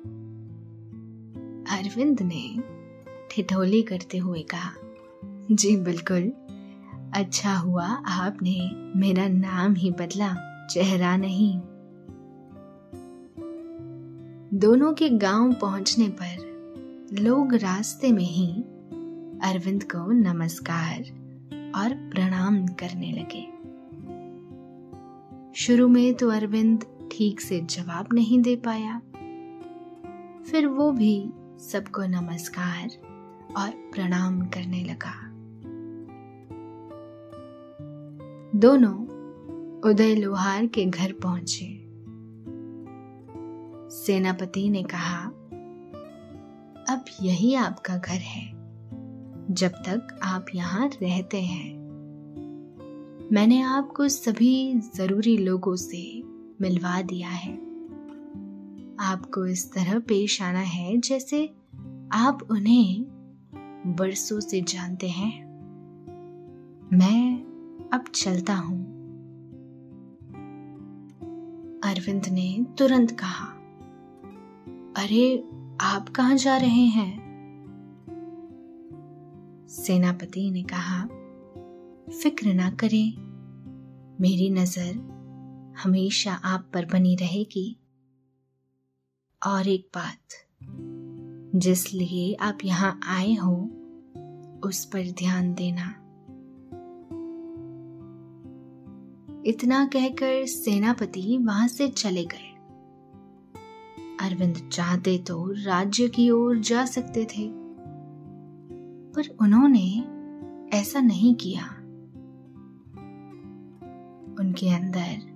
अरविंद 1.69 2.21
ने 2.21 2.63
ठिठोली 3.31 3.81
करते 3.81 4.17
हुए 4.17 4.41
कहा, 4.41 4.71
जी 5.51 5.75
बिल्कुल। 5.77 6.31
अच्छा 7.13 7.55
हुआ 7.57 7.85
आपने 8.07 8.71
मेरा 8.99 9.27
नाम 9.27 9.73
ही 9.73 9.91
बदला, 9.91 10.33
चेहरा 10.67 11.17
नहीं। 11.17 11.59
दोनों 14.59 14.93
के 14.93 15.09
गाँव 15.09 15.53
पहुँचने 15.53 16.07
पर 16.09 16.55
लोग 17.19 17.53
रास्ते 17.53 18.11
में 18.11 18.23
ही 18.23 18.47
अरविंद 19.43 19.83
को 19.83 20.11
नमस्कार 20.11 20.99
और 21.75 21.93
प्रणाम 22.13 22.67
करने 22.67 23.11
लगे। 23.11 23.43
शुरू 25.55 25.87
में 25.87 26.13
तो 26.13 26.29
अरविंद 26.29 26.85
ठीक 27.11 27.41
से 27.41 27.59
जवाब 27.59 28.07
नहीं 28.13 28.41
दे 28.41 28.55
पाया। 28.55 29.01
फिर 30.43 30.67
वो 30.67 30.91
भी 30.91 31.29
सबको 31.59 32.01
नमस्कार 32.01 32.87
और 33.57 33.69
प्रणाम 33.69 34.41
करने 34.41 34.83
लगा। 34.83 35.13
दोनों 38.59 38.95
उदय 39.81 40.15
लोहार 40.15 40.65
के 40.65 40.85
घर 40.85 41.11
पहुँचे। 41.11 41.65
सेनापति 43.95 44.69
ने 44.69 44.83
कहा, 44.83 45.25
अब 46.89 47.05
यही 47.21 47.55
आपका 47.55 47.97
घर 47.97 48.17
है, 48.17 48.51
जब 49.51 49.71
तक 49.71 50.19
आप 50.23 50.45
यहाँ 50.55 50.87
रहते 50.87 51.41
हैं। 51.41 51.73
मैंने 53.31 53.61
आपको 53.61 54.07
सभी 54.07 54.79
ज़रूरी 54.95 55.37
लोगों 55.37 55.75
से 55.75 56.23
मिलवा 56.61 57.01
दिया 57.01 57.29
है। 57.29 57.64
आपको 58.99 59.45
इस 59.45 59.73
तरह 59.73 59.99
पेश 59.99 60.41
आना 60.41 60.59
है 60.59 60.97
जैसे 60.97 61.47
आप 62.11 62.47
उन्हें 62.51 63.05
बरसों 63.95 64.39
से 64.39 64.61
जानते 64.61 65.09
हैं। 65.09 65.45
मैं 66.93 67.39
अब 67.93 68.03
चलता 68.15 68.55
हूँ। 68.55 68.95
अरविंद 71.83 72.25
ने 72.25 72.65
तुरंत 72.77 73.11
कहा, 73.11 73.45
अरे, 75.03 75.49
आप 75.81 76.09
कहाँ 76.09 76.35
जा 76.35 76.57
रहे 76.57 76.85
हैं? 76.85 77.25
सेनापति 79.69 80.51
ने 80.51 80.63
कहा, 80.63 81.05
फ़िक्र 82.23 82.53
ना 82.53 82.69
करें। 82.71 83.25
मेरी 84.21 84.49
नज़र 84.49 85.15
हमेशा 85.83 86.33
आप 86.33 86.69
पर 86.73 86.85
बनी 86.85 87.15
रहेगी। 87.15 87.79
और 89.47 89.67
एक 89.67 89.87
बात। 89.95 90.47
जिस 91.55 91.93
लिए 91.93 92.33
आप 92.33 92.57
यहाँ 92.65 92.99
आए 93.07 93.33
हो, 93.33 93.55
उस 94.63 94.85
पर 94.85 95.11
ध्यान 95.11 95.53
देना। 95.53 95.89
इतना 99.45 99.85
कहकर 99.85 100.45
सेनापति 100.45 101.37
वहाँ 101.37 101.67
से 101.67 101.87
चले 101.87 102.25
गए। 102.25 102.51
अरविंद 104.21 104.69
चाहते 104.71 105.17
तो 105.17 105.51
राज्य 105.51 106.07
की 106.07 106.29
ओर 106.29 106.59
जा 106.59 106.85
सकते 106.85 107.25
थे, 107.25 107.51
पर 109.11 109.37
उन्होंने 109.41 110.05
ऐसा 110.77 110.99
नहीं 110.99 111.35
किया। 111.35 111.65
उनके 114.39 114.69
अंदर 114.69 115.35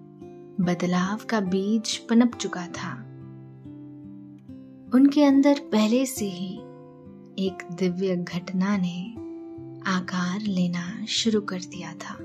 बदलाव 0.64 1.20
का 1.30 1.40
बीज 1.40 1.98
पनप 1.98 2.36
चुका 2.36 2.68
था। 2.68 3.09
उनके 4.96 5.24
अंदर 5.24 5.60
पहले 5.60 6.06
से 6.06 6.26
ही 6.26 6.56
एक 7.40 7.68
दिव्य 7.72 8.16
घटना 8.16 8.78
ने 8.78 9.12
आकार 9.92 10.42
लेना 10.42 11.06
शुरू 11.06 11.42
कर 11.42 11.60
दिया 11.60 11.94
था। 11.94 12.18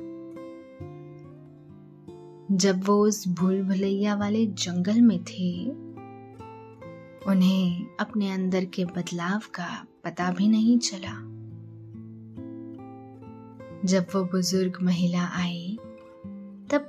जब 2.57 2.83
वो 2.87 3.07
उस 3.07 3.29
भूल 3.29 3.63
भुलैया 3.63 4.15
वाले 4.15 4.47
जंगल 4.47 5.01
में 5.01 5.25
थे, 5.25 5.71
उन्हें 7.31 7.87
अपने 8.01 8.31
अंदर 8.31 8.65
के 8.65 8.85
बदलाव 8.85 9.39
का 9.39 9.87
पता 10.05 10.31
भी 10.31 10.49
नहीं 10.49 10.79
चला। 10.79 11.35
जब 13.85 14.07
वो 14.15 14.25
बुज़ुर्ग 14.25 14.79
महिला 14.83 15.25
आई, 15.25 15.79
तब 16.71 16.81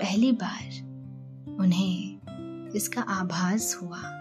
पहली 0.00 0.32
बार 0.32 0.68
उन्हें 1.60 2.20
इसका 2.70 3.00
आभास 3.00 3.80
हुआ। 3.82 4.19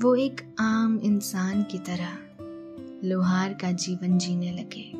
वो 0.00 0.14
एक 0.14 0.54
आम 0.58 1.00
इंसान 1.02 1.62
की 1.62 1.78
तरह 1.78 2.18
लोहार 3.08 3.52
का 3.52 3.72
जीवन 3.72 4.18
जीने 4.18 4.52
लगे। 4.52 4.92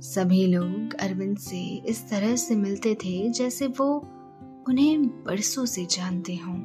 सभी 0.00 0.46
लोग 0.46 0.94
अरविंद 0.94 1.38
से 1.38 1.64
इस 1.86 2.10
तरह 2.10 2.36
से 2.36 2.56
मिलते 2.56 2.94
थे 2.94 3.30
जैसे 3.30 3.66
वो 3.66 3.98
उन्हें 4.68 5.24
बरसों 5.24 5.66
से 5.66 5.86
जानते 5.86 6.36
हों। 6.36 6.58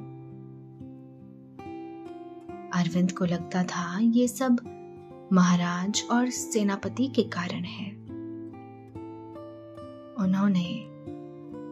अरविंद 2.73 3.12
को 3.12 3.26
लगता 3.26 3.63
था 3.63 4.00
ये 4.02 4.28
सब 4.28 4.58
महाराज 5.34 6.04
और 6.12 6.30
सेनापति 6.30 7.08
के 7.08 7.23
कारण 7.23 7.63
है। 7.63 7.91
उन्होंने 10.26 10.84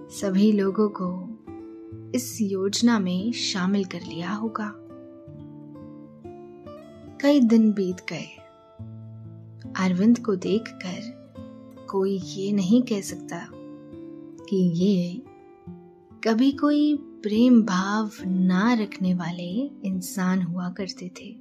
सभी 0.10 0.52
लोगों 0.52 0.90
को 0.90 1.25
इस 2.16 2.38
योजना 2.42 3.00
में 3.00 3.32
शामिल 3.32 3.86
कर 3.86 4.02
लिया 4.02 4.32
होगा। 4.32 4.74
कई 7.22 7.40
दिन 7.40 7.74
बीत 7.74 7.98
गए। 8.10 8.38
अरविंद 9.76 10.20
को 10.20 10.36
देखकर 10.36 11.26
कोई 11.90 12.18
ये 12.18 12.52
नहीं 12.52 12.82
कह 12.82 13.02
सकता 13.02 13.48
कि 14.50 14.56
ये 14.56 15.22
कभी 16.24 16.52
कोई 16.52 16.96
प्रेम 16.96 17.62
भाव 17.62 18.12
ना 18.28 18.74
रखने 18.74 19.14
वाले 19.14 19.72
इंसान 19.84 20.42
हुआ 20.42 20.70
करते 20.70 21.12
थे, 21.22 21.36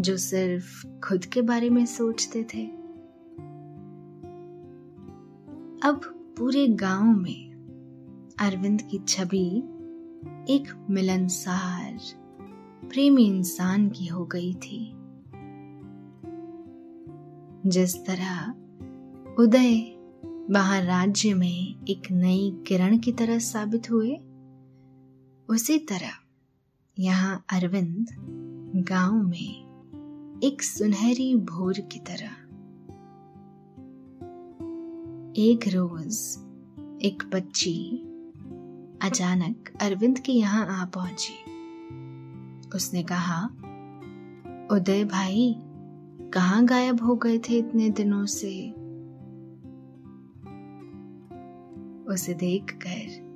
जो 0.00 0.16
सिर्फ़ 0.16 0.86
खुद 0.86 1.24
के 1.24 1.42
बारे 1.42 1.70
में 1.70 1.86
सोचते 1.86 2.44
थे। 2.44 2.66
अब 5.88 6.00
पूरे 6.38 6.68
गाँव 6.68 7.04
में 7.04 7.47
अरविंद 8.40 8.82
की 8.82 8.98
छवि 8.98 9.46
एक 10.50 10.86
मिलनसार, 10.90 11.98
प्रेमी 12.88 13.24
इंसान 13.24 13.88
की 13.88 14.06
हो 14.06 14.24
गई 14.24 14.54
थी। 14.54 14.92
जिस 17.66 18.04
तरह 18.06 18.50
उदय 19.42 19.80
वहाँ 20.50 20.80
राज्य 20.80 21.34
में 21.34 21.84
एक 21.88 22.02
नई 22.10 22.64
किरण 22.66 22.98
की 22.98 23.12
तरह 23.12 23.38
साबित 23.38 23.90
हुए, 23.90 24.16
उसी 25.48 25.78
तरह 25.78 26.10
यहाँ 26.98 27.44
अरविंद 27.52 28.06
गाँव 28.88 29.22
में 29.22 29.68
एक 30.44 30.62
सुनहरी 30.62 31.34
भोर 31.34 31.74
की 31.80 31.98
तरह। 31.98 32.44
एक 35.42 35.60
रोज 35.68 36.44
एक 37.02 37.22
बच्ची 37.34 38.04
अचानक 39.02 39.68
अरविंद 39.80 40.18
के 40.18 40.32
यहाँ 40.32 40.82
आ 40.82 40.84
पहुँची। 40.84 41.34
उसने 42.76 43.02
कहा, 43.02 43.44
उदय 44.76 45.04
भाई, 45.04 45.56
कहाँ 46.34 46.64
गायब 46.64 47.02
हो 47.02 47.16
गए 47.16 47.38
थे 47.38 47.58
इतने 47.58 47.90
दिनों 47.90 48.26
से? 48.26 48.70
उसे 52.12 52.34
देखकर 52.34 53.26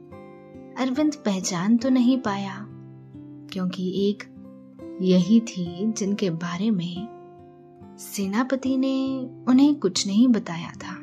अरविंद 0.79 1.15
पहचान 1.15 1.77
तो 1.77 1.89
नहीं 1.89 2.19
पाया, 2.19 2.67
क्योंकि 3.53 4.11
एक 4.11 4.23
यही 5.03 5.41
थी 5.41 5.93
जिनके 5.93 6.31
बारे 6.31 6.71
में 6.71 7.09
सेनापति 7.99 8.77
ने 8.77 9.21
उन्हें 9.49 9.75
कुछ 9.75 10.07
नहीं 10.07 10.29
बताया 10.29 10.71
था। 10.71 11.02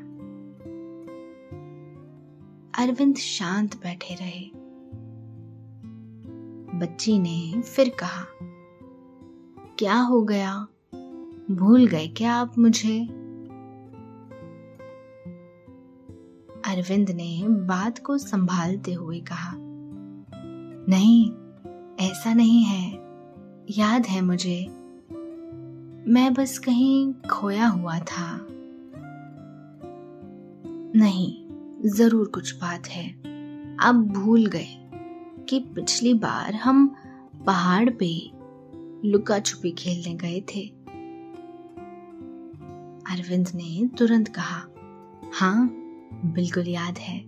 अरविंद 2.79 3.15
शांत 3.15 3.75
बैठे 3.75 4.15
रहे। 4.15 4.51
बच्ची 6.79 7.19
ने 7.19 7.61
फिर 7.61 7.89
कहा, 7.89 8.25
क्या 9.79 9.95
हो 9.95 10.21
गया? 10.21 10.67
भूल 11.51 11.87
गए 11.87 12.07
क्या 12.07 12.33
आप 12.33 12.59
मुझे? 12.59 13.01
अरविंद 16.65 17.09
ने 17.09 17.47
बात 17.47 17.99
को 17.99 18.17
संभालते 18.17 18.93
हुए 18.93 19.19
कहा, 19.19 19.51
नहीं, 20.89 21.31
ऐसा 22.07 22.33
नहीं 22.33 22.63
है। 22.63 22.93
याद 23.77 24.05
है 24.05 24.21
मुझे। 24.21 24.67
मैं 26.11 26.33
बस 26.33 26.57
कहीं 26.59 27.13
खोया 27.13 27.67
हुआ 27.67 27.99
था। 27.99 28.47
नहीं 30.95 31.48
ज़रूर 31.85 32.27
कुछ 32.27 32.55
बात 32.55 32.87
है। 32.87 33.09
आप 33.79 33.95
भूल 33.95 34.45
गए 34.45 34.67
कि 35.49 35.59
पिछली 35.59 36.13
बार 36.13 36.55
हम 36.55 36.87
पहाड़ 37.45 37.89
पे 37.89 38.09
लुका 39.05 39.39
छुपी 39.39 39.71
खेलने 39.71 40.13
गए 40.13 40.41
थे। 40.41 40.65
अरविंद 43.13 43.47
ने 43.55 43.87
तुरंत 43.97 44.27
कहा 44.27 44.61
हाँ 45.33 45.69
बिल्कुल 46.25 46.67
याद 46.67 46.97
है। 46.97 47.19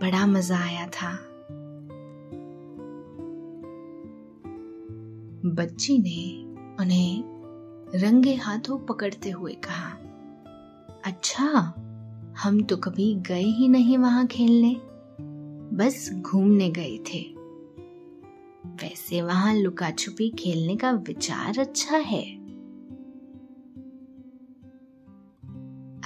बड़ा 0.00 0.26
मज़ा 0.26 0.58
आया 0.58 0.86
था। 0.86 1.12
बच्ची 5.54 5.98
ने 5.98 6.44
उन्हें 6.82 7.22
रंगे 7.94 8.34
हाथों 8.34 8.78
पकड़ते 8.78 9.30
हुए 9.30 9.52
कहा 9.52 9.90
अच्छा 11.04 11.74
हम 12.42 12.62
तो 12.62 12.76
कभी 12.76 13.14
गए 13.14 13.42
ही 13.42 13.68
नहीं 13.68 13.98
वहाँ 13.98 14.26
खेलने। 14.26 14.76
बस 15.76 16.10
घूमने 16.12 16.70
गए 16.70 16.98
थे। 16.98 17.34
वैसे 18.66 19.22
वहाँ 19.22 19.54
लुका 19.54 19.90
छुपी 19.90 20.30
खेलने 20.30 20.76
का 20.76 20.90
विचार 20.90 21.58
अच्छा 21.58 21.96
है। 21.96 22.22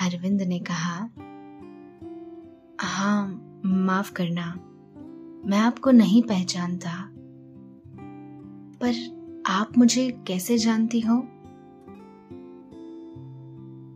अरविंद 0.07 0.43
ने 0.43 0.59
कहा 0.59 1.11
हाँ 2.81 3.47
माफ़ 3.65 4.13
करना, 4.13 4.55
मैं 5.47 5.59
आपको 5.59 5.91
नहीं 5.91 6.23
पहचानता। 6.23 7.09
पर 8.83 8.93
आप 9.47 9.79
मुझे 9.79 10.25
कैसे 10.27 10.59
जानती 10.59 11.01
हो? 11.01 11.17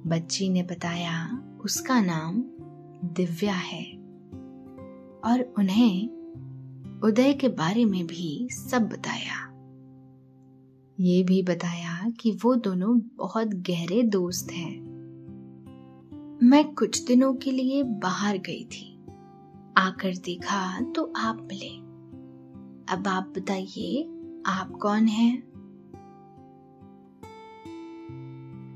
बच्ची 0.06 0.48
ने 0.48 0.62
बताया 0.62 1.43
उसका 1.64 2.00
नाम 2.00 2.44
दिव्या 3.08 3.54
है। 3.54 3.84
और 5.24 5.54
उन्हें 5.58 6.08
उदय 7.04 7.32
के 7.32 7.48
बारे 7.48 7.84
में 7.84 8.06
भी 8.06 8.48
सब 8.52 8.88
बताया। 8.88 9.54
ये 11.00 11.22
भी 11.22 11.42
बताया 11.42 12.10
कि 12.10 12.38
वो 12.42 12.54
दोनों 12.54 13.00
बहुत 13.16 13.48
गहरे 13.48 14.02
दोस्त 14.02 14.52
हैं। 14.52 14.84
मैं 16.42 16.74
कुछ 16.74 17.04
दिनों 17.04 17.34
के 17.34 17.50
लिए 17.50 17.82
बाहर 17.82 18.38
गई 18.38 18.64
थी। 18.64 19.04
आकर 19.76 20.16
देखा 20.16 20.80
तो 20.80 21.12
आप 21.16 21.36
मिले। 21.36 21.76
अब 22.94 23.04
आप 23.08 23.32
बताइए, 23.36 24.02
आप 24.46 24.78
कौन 24.82 25.06
हैं? 25.06 25.42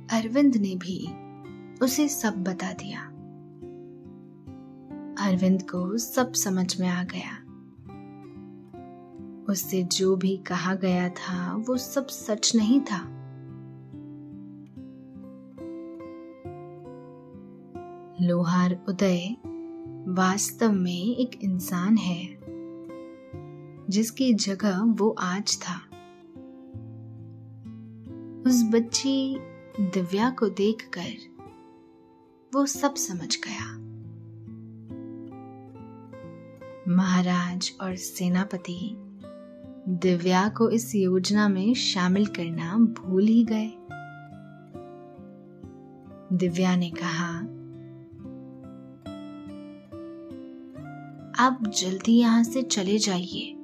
अरविंद 0.07 0.57
ने 0.57 0.75
भी 0.75 1.28
उसे 1.83 2.09
सब 2.09 2.45
बता 2.45 2.73
दिया। 2.73 3.01
अरविंद 5.27 5.63
को 5.63 5.99
सब 5.99 6.33
समझ 6.33 6.81
में 6.81 6.89
आ 6.89 7.05
गया। 7.05 7.49
उससे 9.49 9.83
जो 9.83 10.17
भी 10.17 10.37
कहा 10.37 10.75
गया 10.75 11.09
था, 11.09 11.57
वो 11.57 11.77
सब 11.77 12.07
सच 12.07 12.53
नहीं 12.57 12.81
था। 12.81 13.19
लोहार 18.21 18.85
उदय 18.89 19.37
वास्तव 20.09 20.73
में 20.73 21.17
एक 21.17 21.31
इंसान 21.43 21.97
है, 21.97 22.39
जिसकी 23.91 24.35
जगह 24.35 24.81
वो 24.83 25.11
आज 25.11 25.59
था। 25.63 25.77
उस 28.47 28.71
बच्ची 28.71 29.39
दिव्या 29.81 30.31
को 30.31 30.49
देखकर 30.49 31.38
वो 32.55 32.67
सब 32.67 32.95
समझ 32.95 33.37
गया। 33.37 33.75
महाराज 36.95 37.73
और 37.81 37.97
सेनापति 37.97 38.79
दिव्या 39.89 40.49
को 40.49 40.71
इस 40.71 40.95
योजना 40.95 41.49
में 41.49 41.75
शामिल 41.75 42.27
करना 42.27 42.75
भूल 42.75 43.27
ही 43.27 43.45
गए। 43.45 43.73
दिव्या 46.37 46.77
ने 46.77 46.91
कहा, 46.91 47.29
आप 51.45 51.63
जल्दी 51.69 52.19
यहाँ 52.19 52.43
से 52.45 52.63
चले 52.63 52.99
जाइए 52.99 53.55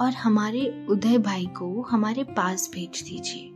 और 0.00 0.12
हमारे 0.12 0.86
उदय 0.90 1.18
भाई 1.18 1.46
को 1.46 1.82
हमारे 1.82 2.24
पास 2.24 2.70
भेज 2.74 3.02
दीजिए। 3.02 3.51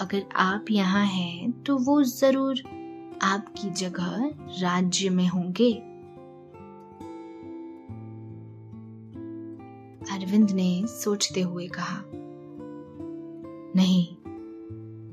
अगर 0.00 0.24
आप 0.36 0.64
यहाँ 0.70 1.04
हैं 1.06 1.62
तो 1.62 1.76
वो 1.78 2.02
ज़रूर 2.02 2.60
आपकी 3.22 3.70
जगह 3.70 4.30
राज्य 4.60 5.10
में 5.10 5.26
होंगे। 5.28 5.72
अरविंद 10.14 10.50
ने 10.50 10.86
सोचते 10.86 11.40
हुए 11.40 11.66
कहा, 11.66 12.02
नहीं, 13.76 14.06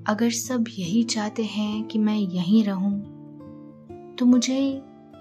अगर 0.04 0.30
सब 0.30 0.66
यही 0.70 1.04
चाहते 1.04 1.44
हैं 1.44 1.84
कि 1.84 2.00
मैं 2.00 2.18
यहीं 2.18 2.64
रहूँ 2.64 3.00
तो 4.20 4.26
मुझे 4.26 4.60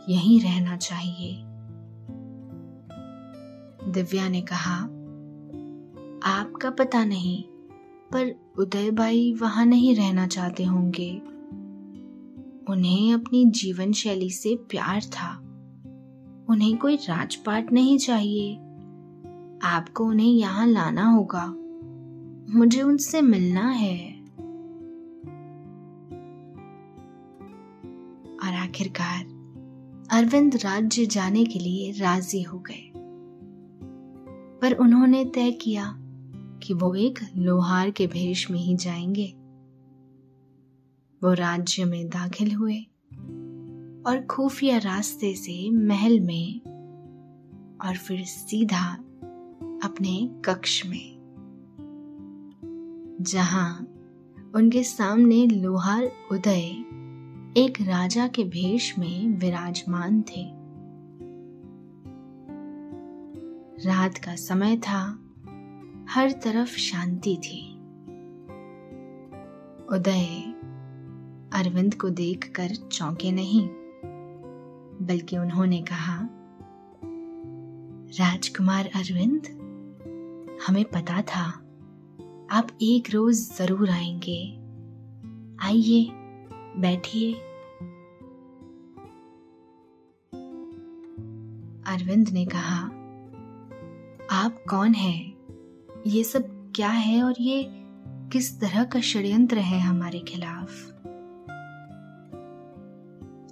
यहीं 0.08 0.40
रहना 0.40 0.76
चाहिए। 0.76 1.36
दिव्या 3.92 4.28
ने 4.28 4.40
कहा, 4.42 4.76
आपका 6.30 6.70
पता 6.70 7.04
नहीं 7.04 7.42
पर 8.12 8.52
उदय 8.58 8.90
भाई 8.90 9.32
वहाँ 9.32 9.66
नहीं 9.66 9.94
रहना 9.96 10.26
चाहते 10.26 10.64
होंगे। 10.64 11.22
उन्हें 12.72 13.14
अपनी 13.14 13.44
जीवन 13.44 13.92
शैली 13.92 14.30
से 14.30 14.56
प्यार 14.56 15.00
था। 15.02 15.36
उन्हें 16.48 16.78
कोई 16.78 16.96
राजपाट 16.96 17.72
नहीं 17.72 17.98
चाहिए। 17.98 18.54
आपको 19.62 20.04
उन्हें 20.04 20.32
यहाँ 20.32 20.66
लाना 20.66 21.10
होगा। 21.10 21.46
मुझे 22.58 22.82
उनसे 22.82 23.22
मिलना 23.22 23.68
है। 23.70 24.20
और 28.42 28.54
आखिरकार 28.54 29.40
अरविंद 30.10 30.56
राज्य 30.56 31.06
जाने 31.06 31.44
के 31.44 31.58
लिए 31.58 31.92
राज़ी 31.92 32.42
हो 32.42 32.58
गए। 32.58 32.92
पर 34.62 34.72
उन्होंने 34.72 35.24
तय 35.24 35.50
किया 35.50 35.98
कि 36.62 36.74
वो 36.74 36.94
एक 36.94 37.18
लोहार 37.36 37.90
के 37.90 38.06
भेष 38.06 38.50
में 38.50 38.58
ही 38.58 38.76
जाएँगे। 38.76 39.34
वो 41.22 41.32
राज्य 41.32 41.84
में 41.84 42.08
दाखिल 42.08 42.54
हुए 42.54 42.80
और 44.06 44.26
खुफिया 44.30 44.78
रास्ते 44.78 45.34
से 45.34 45.70
महल 45.70 46.20
में 46.20 46.60
और 47.84 47.96
फिर 47.96 48.24
सीधा 48.24 48.92
अपने 49.84 50.42
कक्ष 50.44 50.86
में, 50.86 51.20
जहाँ 53.20 53.86
उनके 54.54 54.84
सामने 54.84 55.46
लोहार 55.46 56.12
उदय 56.32 56.84
एक 57.56 57.78
राजा 57.80 58.28
के 58.28 58.44
भेष 58.44 58.98
में 58.98 59.28
विराजमान 59.28 60.22
थे। 60.22 60.60
रात 63.88 64.18
का 64.18 64.36
समय 64.36 64.76
था 64.76 65.19
हर 66.14 66.30
तरफ़ 66.30 66.76
शांति 66.76 67.36
थी। 67.36 67.74
उदय 69.92 70.26
अरविंद 71.52 71.94
को 71.94 72.10
देखकर 72.10 72.74
चौंके 72.74 73.32
नहीं, 73.32 73.68
बल्कि 75.06 75.38
उन्होंने 75.38 75.82
कहा, 75.82 76.28
राजकुमार 78.18 78.86
अरविंद, 78.86 79.42
हमें 80.68 80.84
पता 80.84 81.22
था, 81.22 81.44
आप 82.50 82.68
एक 82.82 83.10
रोज 83.10 83.34
ज़रूर 83.34 83.90
आएँगे। 83.90 84.56
आइए, 85.66 86.10
बैठिए। 86.76 87.32
अरविंद 91.86 92.28
ने 92.28 92.46
कहा, 92.46 92.84
आप 94.44 94.64
कौन 94.70 94.94
हैं? 94.94 95.29
ये 96.06 96.24
सब 96.24 96.72
क्या 96.76 96.88
है 96.88 97.22
और 97.22 97.34
ये 97.40 97.66
किस 98.32 98.60
तरह 98.60 98.84
का 98.84 99.00
षड्यंत्र 99.00 99.58
है 99.58 99.80
हमारे 99.80 100.18
खिलाफ? 100.18 100.70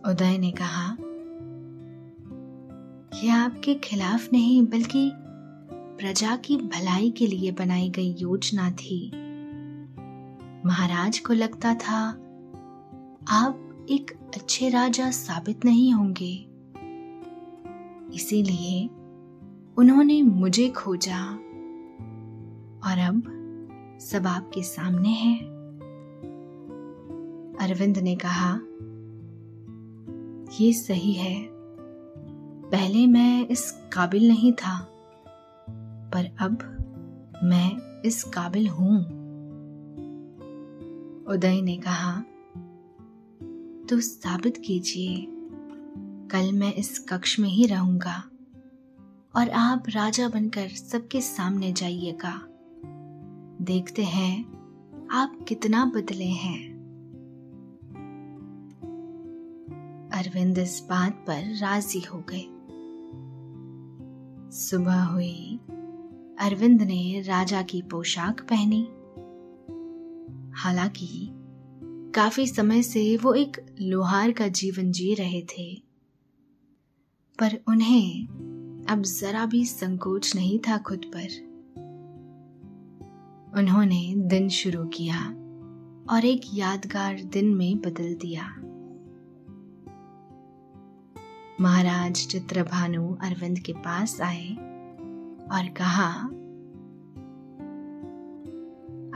उदय 0.08 0.38
ने 0.38 0.50
कहा 0.50 0.96
यह 3.24 3.36
आपके 3.36 3.74
खिलाफ 3.74 4.32
नहीं, 4.32 4.66
बल्कि 4.66 5.10
प्रजा 5.72 6.36
की 6.36 6.56
भलाई 6.56 7.10
के 7.10 7.26
लिए 7.26 7.50
बनाई 7.50 7.88
गई 7.88 8.14
योजना 8.18 8.70
थी। 8.70 9.12
महाराज 10.66 11.18
को 11.18 11.32
लगता 11.32 11.74
था, 11.74 12.08
आप 13.28 13.86
एक 13.90 14.10
अच्छे 14.34 14.68
राजा 14.68 15.10
साबित 15.10 15.64
नहीं 15.64 15.94
होंगे। 15.94 16.46
इसीलिए 18.14 18.86
उन्होंने 19.76 20.22
मुझे 20.22 20.68
खोजा। 20.68 21.38
और 22.88 22.98
अब 22.98 23.22
सब 24.02 24.26
आपके 24.26 24.62
सामने 24.62 25.08
है। 25.08 25.36
अरविंद 27.60 27.98
ने 27.98 28.16
कहा, 28.16 28.52
ये 30.60 30.72
सही 30.72 31.12
है। 31.12 31.48
पहले 32.70 33.06
मैं 33.06 33.46
इस 33.48 33.70
काबिल 33.92 34.28
नहीं 34.28 34.52
था, 34.52 34.78
पर 36.12 36.30
अब 36.40 36.58
मैं 37.44 38.02
इस 38.02 38.22
काबिल 38.24 38.68
हूँ। 38.68 38.98
उदय 41.26 41.60
ने 41.62 41.76
कहा 41.76 42.12
तो 43.88 44.00
साबित 44.00 44.56
कीजिए, 44.56 45.26
कल 46.30 46.52
मैं 46.52 46.72
इस 46.74 46.98
कक्ष 47.08 47.38
में 47.38 47.48
ही 47.48 47.66
रहूँगा 47.66 48.16
और 49.34 49.50
आप 49.50 49.84
राजा 49.88 50.28
बनकर 50.28 50.68
सबके 50.68 51.20
सामने 51.20 51.72
जाइएगा। 51.72 52.32
देखते 53.62 54.04
हैं 54.04 54.44
आप 55.10 55.44
कितना 55.48 55.84
बदले 55.84 56.24
हैं। 56.24 56.78
अरविंद 60.12 60.58
इस 60.58 60.86
बात 60.90 61.12
पर 61.12 61.56
राज़ी 61.56 62.00
हो 62.00 62.24
गए। 62.32 62.44
सुबह 64.56 65.02
हुई। 65.02 65.60
अरविंद 66.40 66.82
ने 66.82 67.20
राजा 67.20 67.62
की 67.62 67.82
पोशाक 67.82 68.40
पहनी। 68.40 68.88
हालाँकि, 70.60 71.30
काफ़ी 72.14 72.46
समय 72.46 72.82
से 72.82 73.16
वो 73.16 73.34
एक 73.34 73.76
लोहार 73.80 74.32
का 74.32 74.48
जीवन 74.48 74.92
जी 74.92 75.14
रहे 75.14 75.42
थे। 75.42 75.74
पर 77.38 77.60
उन्हें 77.68 78.26
अब 78.90 79.02
जरा 79.02 79.46
भी 79.46 79.64
संकोच 79.64 80.36
नहीं 80.36 80.58
था 80.58 80.78
खुद 80.78 81.02
पर। 81.16 81.47
उन्होंने 83.56 84.14
दिन 84.16 84.48
शुरू 84.48 84.84
किया 84.84 85.18
और 86.14 86.24
एक 86.24 86.40
यादगार 86.54 87.20
दिन 87.22 87.54
में 87.54 87.78
बदल 87.78 88.14
दिया। 88.14 88.42
महाराज 91.60 92.26
चित्रभानु 92.26 93.14
अरविंद 93.14 93.58
के 93.58 93.72
पास 93.72 94.20
आए 94.20 94.48
और 95.52 95.68
कहा, 95.68 96.08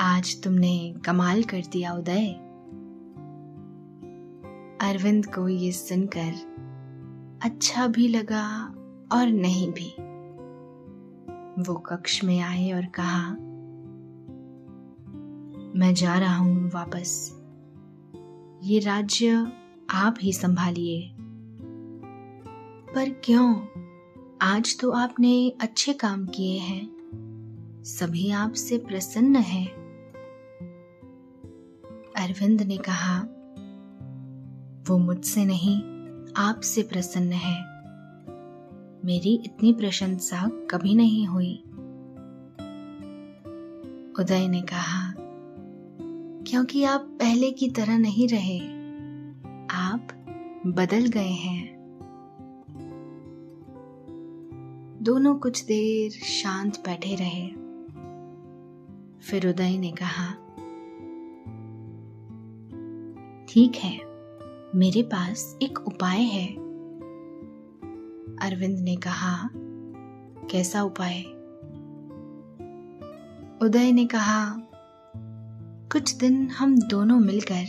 आज 0.00 0.42
तुमने 0.42 0.94
कमाल 1.06 1.42
कर 1.42 1.62
दिया 1.72 1.92
उदय। 1.92 2.26
अरविंद 4.88 5.26
को 5.26 5.48
ये 5.48 5.72
सुनकर 5.72 6.32
अच्छा 7.44 7.86
भी 7.86 8.08
लगा 8.08 8.64
और 9.12 9.26
नहीं 9.26 9.72
भी। 9.72 9.90
वो 11.62 11.74
कक्ष 11.74 12.24
में 12.24 12.40
आए 12.40 12.72
और 12.72 12.86
कहा 12.86 13.36
मैं 15.76 15.94
जा 15.94 16.18
रहा 16.18 16.36
हूँ 16.36 16.70
वापस। 16.74 17.32
ये 18.62 18.78
राज्य 18.78 19.52
आप 19.90 20.14
ही 20.22 20.32
संभालिए। 20.32 21.12
पर 22.94 23.10
क्यों? 23.24 23.56
आज 24.42 24.80
तो 24.80 24.90
आपने 24.90 25.52
अच्छे 25.60 25.92
काम 25.92 26.26
किए 26.26 26.58
हैं। 26.58 26.90
सभी 27.84 28.30
आपसे 28.30 28.78
प्रसन्न 28.78 29.36
हैं। 29.36 29.68
अरविंद 32.16 32.62
ने 32.62 32.76
कहा, 32.76 33.20
वो 34.88 34.98
मुझसे 34.98 35.44
नहीं, 35.44 35.82
आपसे 36.36 36.82
प्रसन्न 36.82 37.32
है। 37.32 37.62
मेरी 39.04 39.34
इतनी 39.44 39.72
प्रशंसा 39.72 40.48
कभी 40.70 40.94
नहीं 40.94 41.26
हुई। 41.26 41.64
उदय 44.18 44.48
ने 44.48 44.62
कहा 44.62 45.11
क्योंकि 46.46 46.84
आप 46.84 47.00
पहले 47.00 47.50
की 47.50 47.70
तरह 47.70 47.98
नहीं 47.98 48.28
रहे। 48.28 48.58
आप 49.68 50.08
बदल 50.66 51.06
गए 51.06 51.30
हैं। 51.30 51.72
दोनों 55.02 55.34
कुछ 55.34 55.64
देर 55.64 56.10
शांत 56.10 56.78
बैठे 56.78 57.14
रहे। 57.14 57.48
फिर 59.20 59.48
उदय 59.48 59.78
ने 59.78 59.92
कहा, 59.92 60.32
ठीक 63.48 63.76
है, 63.76 63.98
मेरे 64.74 65.02
पास 65.02 65.58
एक 65.62 65.78
उपाय 65.78 66.20
है। 66.20 66.46
अरविंद 68.36 68.78
ने 68.78 68.96
कहा, 68.96 69.50
कैसा 70.50 70.82
उपाय? 70.82 71.22
उदय 73.62 73.92
ने 73.92 74.06
कहा 74.06 74.62
कुछ 75.92 76.16
दिन 76.16 76.48
हम 76.50 76.78
दोनों 76.78 77.20
मिलकर 77.20 77.64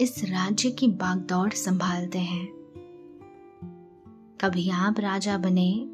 इस 0.00 0.24
राज्य 0.24 0.70
की 0.70 0.88
बागदौड़ 0.88 1.50
संभालते 1.50 2.18
हैं। 2.18 2.46
कभी 4.40 4.70
आप 4.70 5.00
राजा 5.00 5.38
बने, 5.38 5.84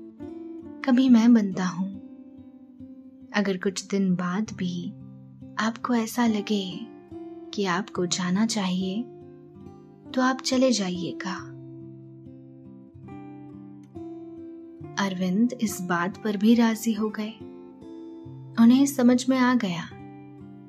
कभी 0.85 1.09
मैं 1.09 1.35
बनता 1.35 1.65
हूँ। 1.65 1.95
अगर 3.35 3.57
कुछ 3.57 3.87
दिन 3.87 4.15
बाद 4.15 4.47
भी 4.55 4.91
आपको 5.59 5.95
ऐसा 5.95 6.27
लगे 6.27 6.87
कि 7.55 7.65
आपको 7.65 8.07
जाना 8.07 8.47
चाहिए 8.47 9.03
तो 10.15 10.23
आप 10.23 10.41
चले 10.41 10.73
जाइएगा। 10.73 11.35
अरविंद 15.05 15.53
इस 15.53 15.79
बात 15.81 16.25
पर 16.25 16.37
भी 16.37 16.55
राज़ी 16.55 16.93
हो 16.93 17.09
गए। 17.09 17.31
उन्हें 18.63 18.87
समझ 18.87 19.29
में 19.29 19.39
आ 19.39 19.55
गया। 19.55 19.85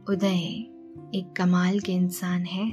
उदय 0.10 0.69
एक 1.16 1.34
कमाल 1.38 1.80
के 1.80 1.92
इंसान 1.92 2.46
है। 2.46 2.72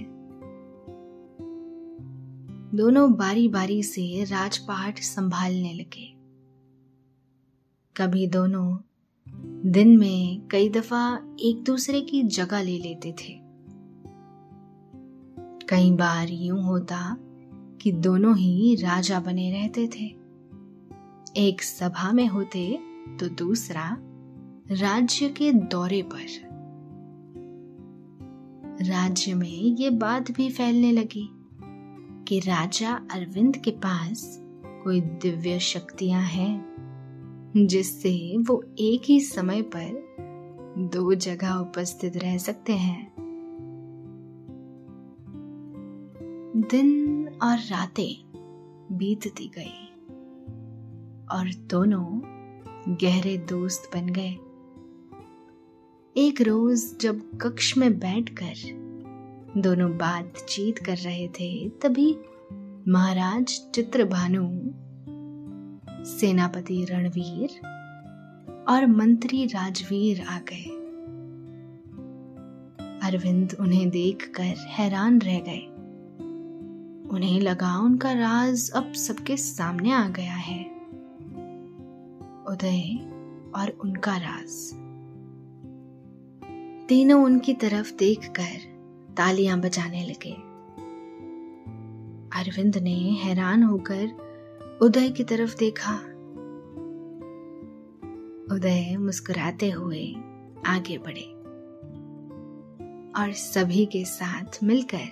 दोनों 2.77 3.13
बारी 3.13 3.49
बारी 3.49 3.83
से 3.83 4.25
राजपाट 4.25 4.99
संभालने 4.99 5.75
लगे। 5.75 6.15
कभी 7.97 8.27
दोनों 8.27 8.79
दिन 9.71 9.99
में 9.99 10.49
कई 10.51 10.69
दफ़ा 10.69 11.37
एक 11.41 11.65
दूसरे 11.65 12.01
की 12.01 12.23
जगह 12.23 12.63
ले 12.63 12.79
लेते 12.79 13.13
थे। 13.13 13.41
कई 15.69 15.91
बार 15.91 16.29
यूँ 16.31 16.63
होता 16.63 17.17
कि 17.81 17.93
दोनों 17.93 18.37
ही 18.37 18.75
राजा 18.75 19.21
बने 19.21 19.51
रहते 19.51 19.87
थे। 19.87 20.27
एक 21.37 21.63
सभा 21.63 22.13
में 22.13 22.27
होते 22.27 22.79
तो 23.21 23.29
दूसरा 23.29 23.97
राज्य 24.71 25.29
के 25.29 25.53
दौरे 25.53 26.03
पर। 26.03 26.46
राज्य 28.83 29.35
में 29.35 29.49
ये 29.49 29.91
बात 29.91 30.31
भी 30.31 30.51
फैलने 30.51 30.93
लगी 30.93 31.29
कि 32.29 32.41
राजा 32.41 32.93
अरविंद 33.11 33.57
के 33.57 33.71
पास 33.71 34.43
कोई 34.85 35.01
दिव्य 35.01 35.59
शक्तियाँ 35.59 36.23
हैं, 36.23 36.77
जिससे 37.57 38.37
वो 38.39 38.65
एक 38.79 39.03
ही 39.05 39.21
समय 39.21 39.63
पर 39.63 40.07
दो 40.79 41.15
जगह 41.15 41.55
उपस्थित 41.55 42.17
रह 42.17 42.39
सकते 42.39 42.73
हैं। 42.73 43.15
दिन 46.71 47.29
और 47.43 47.59
रातें 47.59 48.25
बीतती 48.93 49.51
गई 49.59 49.87
और 51.37 51.51
दोनों 51.71 52.21
गहरे 52.97 53.37
दोस्त 53.39 53.91
बन 53.95 54.07
गए। 54.07 54.37
एक 56.19 56.41
रोज 56.41 56.99
जब 57.01 57.39
कक्ष 57.39 57.77
में 57.79 57.99
बैठकर 57.99 58.55
दोनों 59.61 59.91
बातचीत 59.91 60.79
कर 60.79 60.97
रहे 60.97 61.29
थे, 61.29 61.69
तभी 61.69 62.19
महाराज 62.89 63.45
चित्रभानु, 63.75 64.49
सेनापति 66.05 66.85
रणवीर 66.85 67.67
और 68.69 68.87
मंत्री 68.87 69.47
राजवीर 69.47 70.21
आ 70.21 70.39
गए। 70.39 70.65
अरविंद 73.09 73.57
उन्हें 73.61 73.91
देखकर 73.91 74.55
हैरान 74.69 75.19
रह 75.19 75.41
गए। 75.41 75.67
उन्हें 77.15 77.41
लगा 77.41 77.79
उनका 77.79 78.13
राज 78.13 78.71
अब 78.71 78.93
सबके 78.93 79.37
सामने 79.37 79.93
आ 79.93 80.09
गया 80.09 80.35
है। 80.35 80.65
उदय 82.49 82.99
और 83.57 83.79
उनका 83.85 84.17
राज। 84.17 84.86
तीनों 86.89 87.25
उनकी 87.25 87.55
तरफ़ 87.55 87.93
देखकर 87.95 88.59
तालियाँ 89.15 89.61
बजाने 89.61 90.03
लगे। 90.07 90.33
अरविंद 92.41 92.77
ने 92.77 92.95
हैरान 92.95 93.63
होकर 93.63 94.79
उदय 94.83 95.09
की 95.09 95.25
तरफ़ 95.25 95.57
देखा। 95.57 95.95
उदय 98.55 98.97
मुस्कुराते 98.97 99.71
हुए 99.71 100.05
आगे 100.67 100.99
बढ़े 100.99 101.27
और 103.13 103.33
सभी 103.33 103.87
के 103.87 104.05
साथ 104.05 104.59
मिलकर 104.63 105.09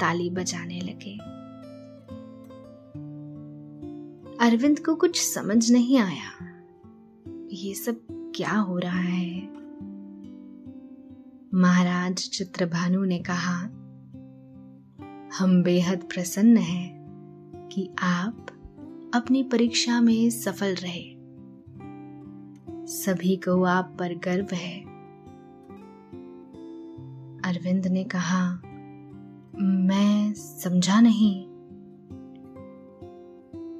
ताली 0.00 0.30
बजाने 0.30 0.80
लगे। 0.80 1.16
अरविंद 4.46 4.78
को 4.78 4.94
कुछ 4.94 5.20
समझ 5.20 5.72
नहीं 5.72 5.98
आया, 5.98 6.30
ये 7.52 7.74
सब 7.74 8.06
क्या 8.36 8.56
हो 8.58 8.78
रहा 8.78 9.00
है? 9.00 9.63
महाराज 11.56 12.14
चित्रभानु 12.14 13.04
ने 13.04 13.18
कहा, 13.18 13.60
हम 15.38 15.62
बेहद 15.62 15.98
प्रसन्न 15.98 16.56
हैं 16.56 16.94
कि 17.72 17.90
आप 18.02 18.46
अपनी 19.14 19.42
परीक्षा 19.42 20.00
में 20.00 20.30
सफल 20.30 20.74
रहे। 20.74 21.14
सभी 22.86 23.36
को 23.36 23.64
आप 23.64 23.96
पर 23.98 24.14
गर्व 24.14 24.46
है। 24.52 24.80
अरविंद 27.40 27.86
ने 27.86 28.04
कहा, 28.04 28.60
मैं 29.60 30.32
समझा 30.32 31.00
नहीं। 31.00 31.46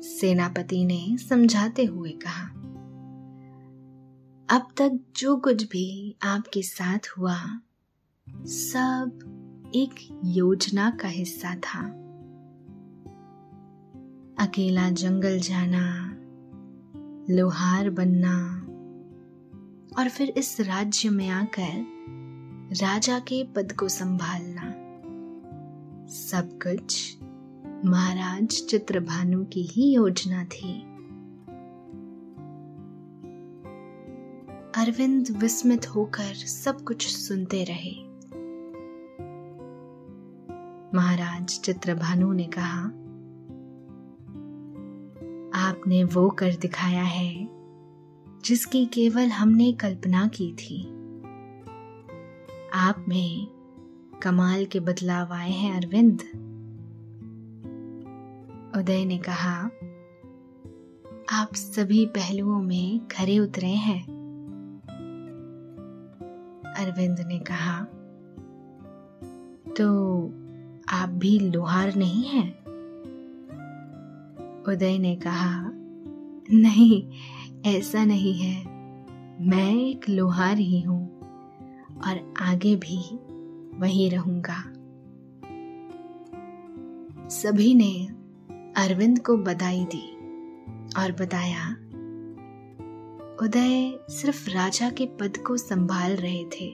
सेनापति 0.03 0.85
ने 0.85 1.17
समझाते 1.19 1.85
हुए 1.85 2.11
कहा, 2.11 2.61
अब 4.51 4.63
तक 4.77 5.01
जो 5.17 5.37
कुछ 5.37 5.63
भी 5.63 6.17
आपके 6.23 6.63
साथ 6.63 6.99
हुआ 7.19 7.61
सब 8.47 9.71
एक 9.75 10.21
योजना 10.25 10.91
का 10.91 11.09
हिस्सा 11.09 11.55
था। 11.55 11.87
अकेला 14.39 14.91
जंगल 14.91 15.39
जाना, 15.39 16.17
लोहार 17.31 17.91
बनना 17.91 18.61
और 19.99 20.09
फिर 20.09 20.29
इस 20.29 20.61
राज्य 20.61 21.09
में 21.09 21.29
आकर 21.29 21.87
राजा 22.73 23.19
के 23.19 23.45
पद 23.45 23.73
को 23.73 23.89
संभालना। 23.89 24.65
सब 26.09 26.59
कुछ 26.63 27.17
महाराज 27.85 28.47
चित्रभानु 28.47 29.45
की 29.45 29.63
ही 29.63 29.95
योजना 29.95 30.45
थी। 30.45 30.81
अरविंद 34.83 35.27
विस्मित 35.31 35.87
होकर 35.87 36.35
सब 36.35 36.85
कुछ 36.85 37.17
सुनते 37.17 37.65
रहे। 37.65 38.04
महाराज 40.95 41.61
चित्रभानु 41.61 42.33
ने 42.33 42.45
कहा, 42.45 42.85
आपने 45.69 46.05
वो 46.05 46.31
कर 46.31 46.55
दिखाया 46.55 47.03
है, 47.03 47.49
जिसकी 48.45 48.87
केवल 48.87 49.27
हमने 49.27 49.73
कल्पना 49.73 50.27
की 50.27 50.53
थी। 50.53 50.83
आप 52.75 53.05
में 53.09 53.47
कमाल 54.23 54.65
के 54.65 54.81
बदलाव 54.81 55.33
आए 55.33 55.51
हैं, 55.51 55.77
अरविंद। 55.77 56.23
उदय 58.77 59.05
ने 59.05 59.19
कहा, 59.19 59.71
आप 61.43 61.55
सभी 61.55 62.07
पहलुओं 62.07 62.63
में 62.63 63.09
खरे 63.09 63.39
उतरे 63.39 63.69
हैं। 63.69 64.03
अरविंद 66.77 67.21
ने 67.21 67.39
कहा 67.39 67.85
तो 69.75 69.95
आप 70.95 71.09
भी 71.09 71.39
लोहार 71.39 71.95
नहीं 71.95 72.25
हैं? 72.25 72.49
उदय 74.65 74.99
ने 74.99 75.15
कहा, 75.17 75.71
नहीं, 76.53 77.03
ऐसा 77.67 78.05
नहीं 78.05 78.35
है। 78.35 78.57
मैं 79.41 79.73
एक 79.75 80.09
लोहार 80.09 80.59
ही 80.59 80.81
हूँ 80.81 81.03
और 81.99 82.35
आगे 82.43 82.75
भी 82.77 82.99
वही 83.79 84.09
रहूँगा। 84.09 84.63
सभी 87.31 87.75
ने 87.75 87.93
अरविंद 88.77 89.19
को 89.19 89.37
बधाई 89.37 89.85
दी 89.85 90.11
और 90.99 91.13
बताया, 91.13 91.69
उदय 93.43 93.99
सिर्फ़ 94.11 94.49
राजा 94.51 94.91
के 94.91 95.07
पद 95.21 95.37
को 95.37 95.57
संभाल 95.57 96.17
रहे 96.17 96.45
थे, 96.45 96.71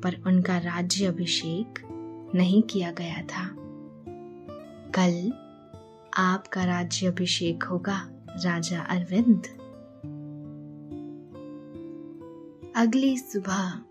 पर 0.00 0.22
उनका 0.26 0.58
राज्य 0.58 1.06
अभिषेक 1.06 1.78
नहीं 2.34 2.62
किया 2.62 2.90
गया 2.90 3.22
था। 3.22 3.56
कल 4.98 5.32
आपका 6.18 6.64
राज्य 6.64 7.06
अभिषेक 7.06 7.62
होगा, 7.62 8.10
राजा 8.30 8.80
अरविंद। 8.80 9.42
अगली 12.76 13.18
सुबह 13.18 13.82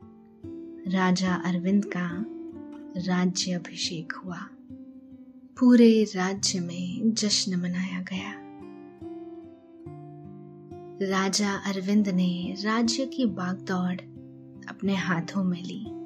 राजा 0.88 1.36
अरविंद 1.36 1.86
का 1.86 2.26
राज्य 2.98 3.52
अभिषेक 3.52 4.14
हुआ। 4.14 4.40
पूरे 5.60 6.04
राज्य 6.04 6.60
में 6.60 7.14
जश्न 7.14 7.56
मनाया 7.56 8.02
गया। 8.02 8.34
राजा 11.02 11.54
अरविंद 11.54 12.08
ने 12.08 12.56
राज्य 12.60 13.06
की 13.06 13.26
बागदौड़ 13.26 13.96
अपने 14.70 14.96
हाथों 14.96 15.44
में 15.44 15.64
ली। 15.64 15.99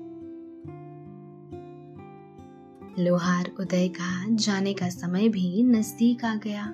लोहार 2.99 3.51
उदय 3.59 3.87
का 3.87 4.35
जाने 4.35 4.73
का 4.73 4.89
समय 4.89 5.29
भी 5.29 5.63
नज़दीक 5.63 6.25
आ 6.25 6.35
गया। 6.35 6.73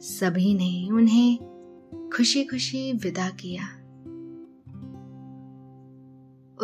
सभी 0.00 0.54
ने 0.54 0.90
उन्हें 0.90 1.38
खुशी 2.16 2.44
खुशी 2.44 2.92
विदा 2.92 3.30
किया। 3.30 3.64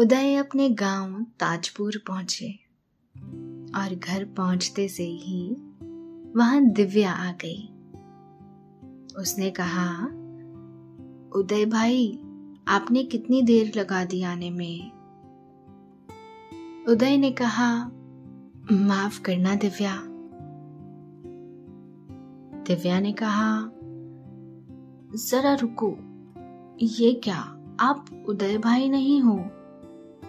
उदय 0.03 0.35
अपने 0.35 0.71
गाँव 0.71 1.23
ताजपुर 1.23 2.03
पहुँचे 2.07 2.59
और 3.75 3.95
घर 3.95 4.25
पहुँचते 4.25 4.89
से 4.89 5.05
ही 5.05 5.51
वहाँ 6.37 6.71
दिव्या 6.71 7.13
आ 7.13 7.33
गई। 7.33 7.69
उसने 9.23 9.51
कहा, 9.51 10.05
उदय 11.39 11.67
भाई, 11.67 12.19
आपने 12.69 13.05
कितनी 13.05 13.43
देर 13.43 13.73
लगा 13.77 14.05
दी 14.05 14.23
आने 14.23 14.51
में? 14.51 14.96
उदय 16.89 17.17
ने 17.17 17.31
कहा, 17.31 17.85
माफ़ 18.73 19.23
करना 19.23 19.55
दिव्या। 19.55 20.03
दिव्या 22.63 23.01
ने 23.01 23.13
कहा, 23.13 23.71
जरा 25.31 25.55
रुको, 25.55 25.97
ये 26.87 27.15
क्या, 27.15 27.37
आप 27.81 28.25
उदय 28.29 28.59
भाई 28.59 28.89
नहीं 28.89 29.21
हो? 29.21 29.39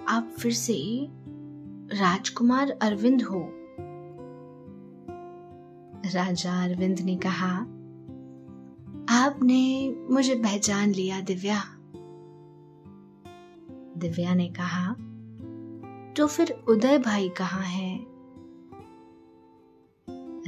आप 0.07 0.35
फिर 0.39 0.51
से 0.51 1.07
राजकुमार 1.97 2.69
अरविंद 2.69 3.21
हो? 3.21 3.49
राजा 6.15 6.63
अरविंद 6.63 6.99
ने 6.99 7.17
कहा, 7.17 7.57
आपने 9.09 9.95
मुझे 10.09 10.35
पहचान 10.35 10.89
लिया 10.89 11.21
दिव्या। 11.21 11.61
दिव्या 13.97 14.33
ने 14.33 14.47
कहा 14.49 14.95
तो 16.17 16.27
फिर 16.27 16.63
उदय 16.69 16.97
भाई 16.97 17.29
कहाँ 17.29 17.63
है? 17.63 18.05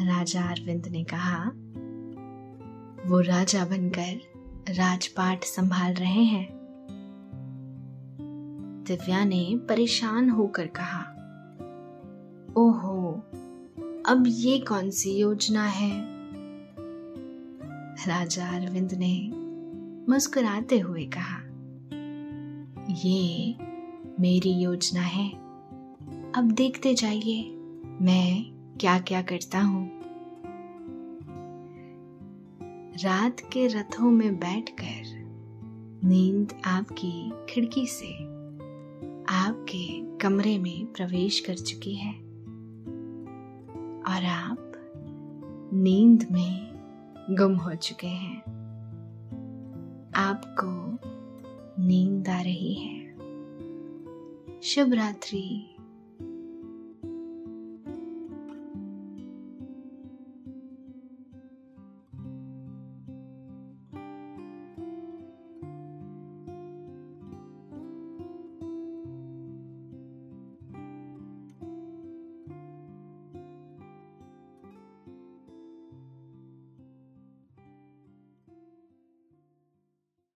राजा 0.07 0.43
अरविंद 0.43 0.87
ने 0.87 1.03
कहा, 1.03 1.45
वो 3.09 3.19
राजा 3.19 3.65
बनकर 3.65 4.73
राजपाट 4.73 5.43
संभाल 5.43 5.93
रहे 5.93 6.23
हैं। 6.23 6.49
दिव्या 8.87 9.25
ने 9.25 9.59
परेशान 9.69 10.29
होकर 10.29 10.67
कहा, 10.67 11.01
ओहो, 12.57 13.11
अब 14.05 14.23
ये 14.27 14.59
कौन 14.59 14.89
सी 14.89 15.11
योजना 15.11 15.65
है? 15.65 15.91
राजा 18.07 18.49
अरविंद 18.49 18.93
ने 18.93 19.31
मुस्कुराते 20.11 20.79
हुए 20.79 21.09
कहा, 21.17 21.37
ये 22.93 23.55
मेरी 24.19 24.63
योजना 24.63 25.01
है। 25.01 25.48
अब 26.35 26.51
देखते 26.51 26.93
जाइए 26.93 27.51
मैं 28.01 28.51
क्या 28.77 28.99
क्या 28.99 29.21
करता 29.21 29.61
हूँ। 29.61 29.91
रात 33.03 33.39
के 33.39 33.67
रथों 33.67 34.11
में 34.11 34.35
बैठकर 34.35 35.03
नींद 36.07 36.53
आपकी 36.65 37.31
खिड़की 37.49 37.85
से 37.85 38.13
आपके 39.35 40.17
कमरे 40.17 40.57
में 40.57 40.85
प्रवेश 40.85 41.39
कर 41.39 41.55
चुकी 41.55 41.95
है। 41.95 42.13
और 44.07 44.25
आप 44.25 44.71
नींद 45.73 46.27
में 46.31 46.71
गुम 47.29 47.55
हो 47.55 47.75
चुके 47.75 48.07
हैं। 48.07 48.41
आपको 50.15 50.99
नींद 51.87 52.29
आ 52.29 52.41
रही 52.41 52.73
है। 52.73 53.09
शुभ 54.61 54.93
रात्रि। 54.93 55.75